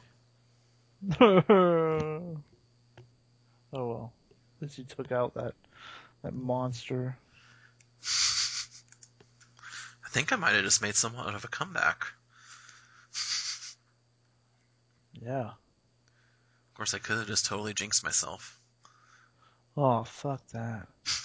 [1.20, 2.38] oh
[3.74, 4.14] well.
[4.58, 5.54] At least you took out that
[6.24, 7.18] that monster.
[10.04, 12.06] I think I might have just made somewhat of a comeback.
[15.14, 15.50] Yeah.
[15.50, 18.60] Of course, I could have just totally jinxed myself.
[19.76, 20.88] Oh, fuck that.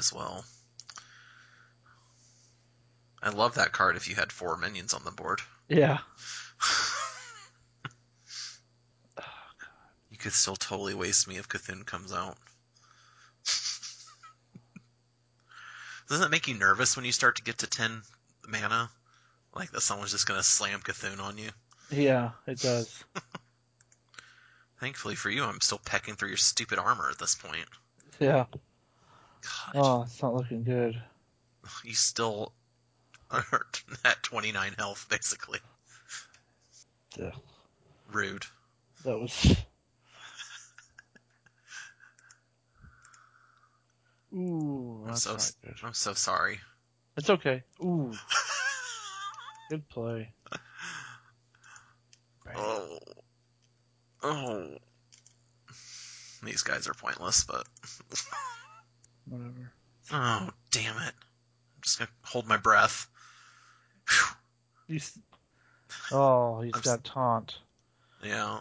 [0.00, 0.44] as well.
[3.22, 5.40] I love that card if you had four minions on the board.
[5.68, 5.98] Yeah.
[9.18, 9.22] oh,
[10.10, 12.38] You could still totally waste me if Cthulhu comes out.
[16.08, 18.02] Doesn't it make you nervous when you start to get to 10
[18.48, 18.90] mana?
[19.54, 21.50] Like that someone's just gonna slam Cthulhu on you?
[21.90, 23.04] Yeah, it does.
[24.80, 27.66] Thankfully for you, I'm still pecking through your stupid armor at this point.
[28.18, 28.46] Yeah.
[29.42, 31.00] God, Oh, it's not looking good.
[31.84, 32.52] you still
[33.30, 33.44] are
[34.04, 35.58] at 29 health, basically.
[37.22, 37.32] Ugh,
[38.12, 38.44] Rude.
[39.04, 39.56] that was.
[44.32, 45.36] Ooh, I'm so.
[45.82, 46.60] I'm so sorry.
[47.16, 47.64] It's okay.
[47.82, 48.12] Ooh,
[49.68, 50.32] good play.
[52.46, 52.56] Right.
[52.56, 52.98] Oh.
[54.22, 54.76] Oh.
[56.44, 57.66] These guys are pointless, but.
[59.26, 59.72] Whatever.
[60.12, 61.14] Oh, damn it.
[61.14, 63.08] I'm just gonna hold my breath.
[64.06, 64.36] Phew.
[64.88, 64.96] You.
[64.96, 65.18] s-
[66.12, 67.58] Oh, he's I'm s- got taunt.
[68.22, 68.60] Yeah.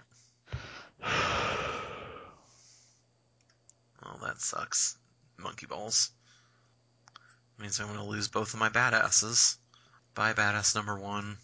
[4.05, 4.97] Oh, that sucks.
[5.37, 6.11] Monkey balls.
[7.57, 9.57] Means I'm gonna lose both of my badasses.
[10.15, 11.37] Bye, badass number one.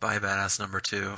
[0.00, 1.16] Bye, badass number two.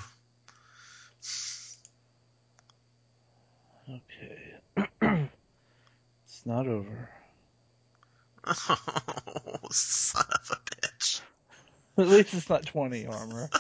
[6.41, 7.11] It's not over.
[8.47, 11.21] Oh, son of a bitch.
[11.99, 13.51] At least it's not 20 armor.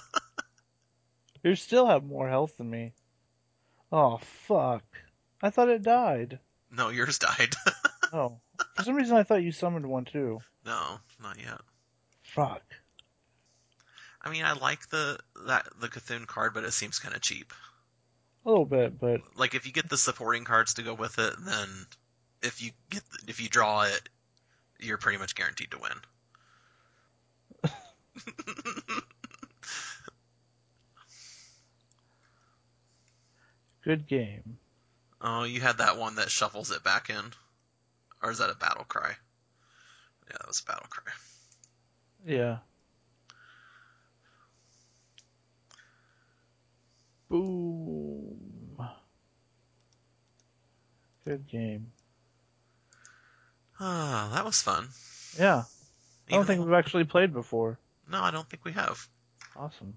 [1.44, 2.92] you still have more health than me.
[3.92, 4.82] Oh, fuck.
[5.42, 6.38] I thought it died.
[6.72, 7.54] No, yours died.
[8.12, 8.40] Oh.
[8.74, 10.40] For some reason I thought you summoned one too.
[10.64, 11.60] no, not yet.
[12.22, 12.62] Fuck.
[14.20, 17.52] I mean, I like the that the Cthulhu card, but it seems kind of cheap.
[18.44, 21.34] A little bit, but Like if you get the supporting cards to go with it,
[21.44, 21.68] then
[22.42, 24.08] if you get if you draw it,
[24.78, 25.92] you're pretty much guaranteed to win.
[33.84, 34.58] good game.
[35.20, 37.32] oh, you had that one that shuffles it back in,
[38.22, 39.12] or is that a battle cry?
[40.26, 41.12] Yeah, that was a battle cry.
[42.26, 42.58] Yeah.
[47.28, 48.36] Boom.
[51.24, 51.92] Good game.
[53.80, 54.88] Ah, that was fun.
[55.38, 55.64] Yeah.
[56.28, 57.78] I don't Even think though- we've actually played before.
[58.08, 59.08] No, I don't think we have.
[59.56, 59.96] Awesome.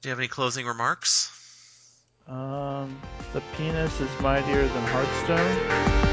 [0.00, 1.30] Do you have any closing remarks?
[2.26, 6.03] Um, the penis is mightier than Hearthstone.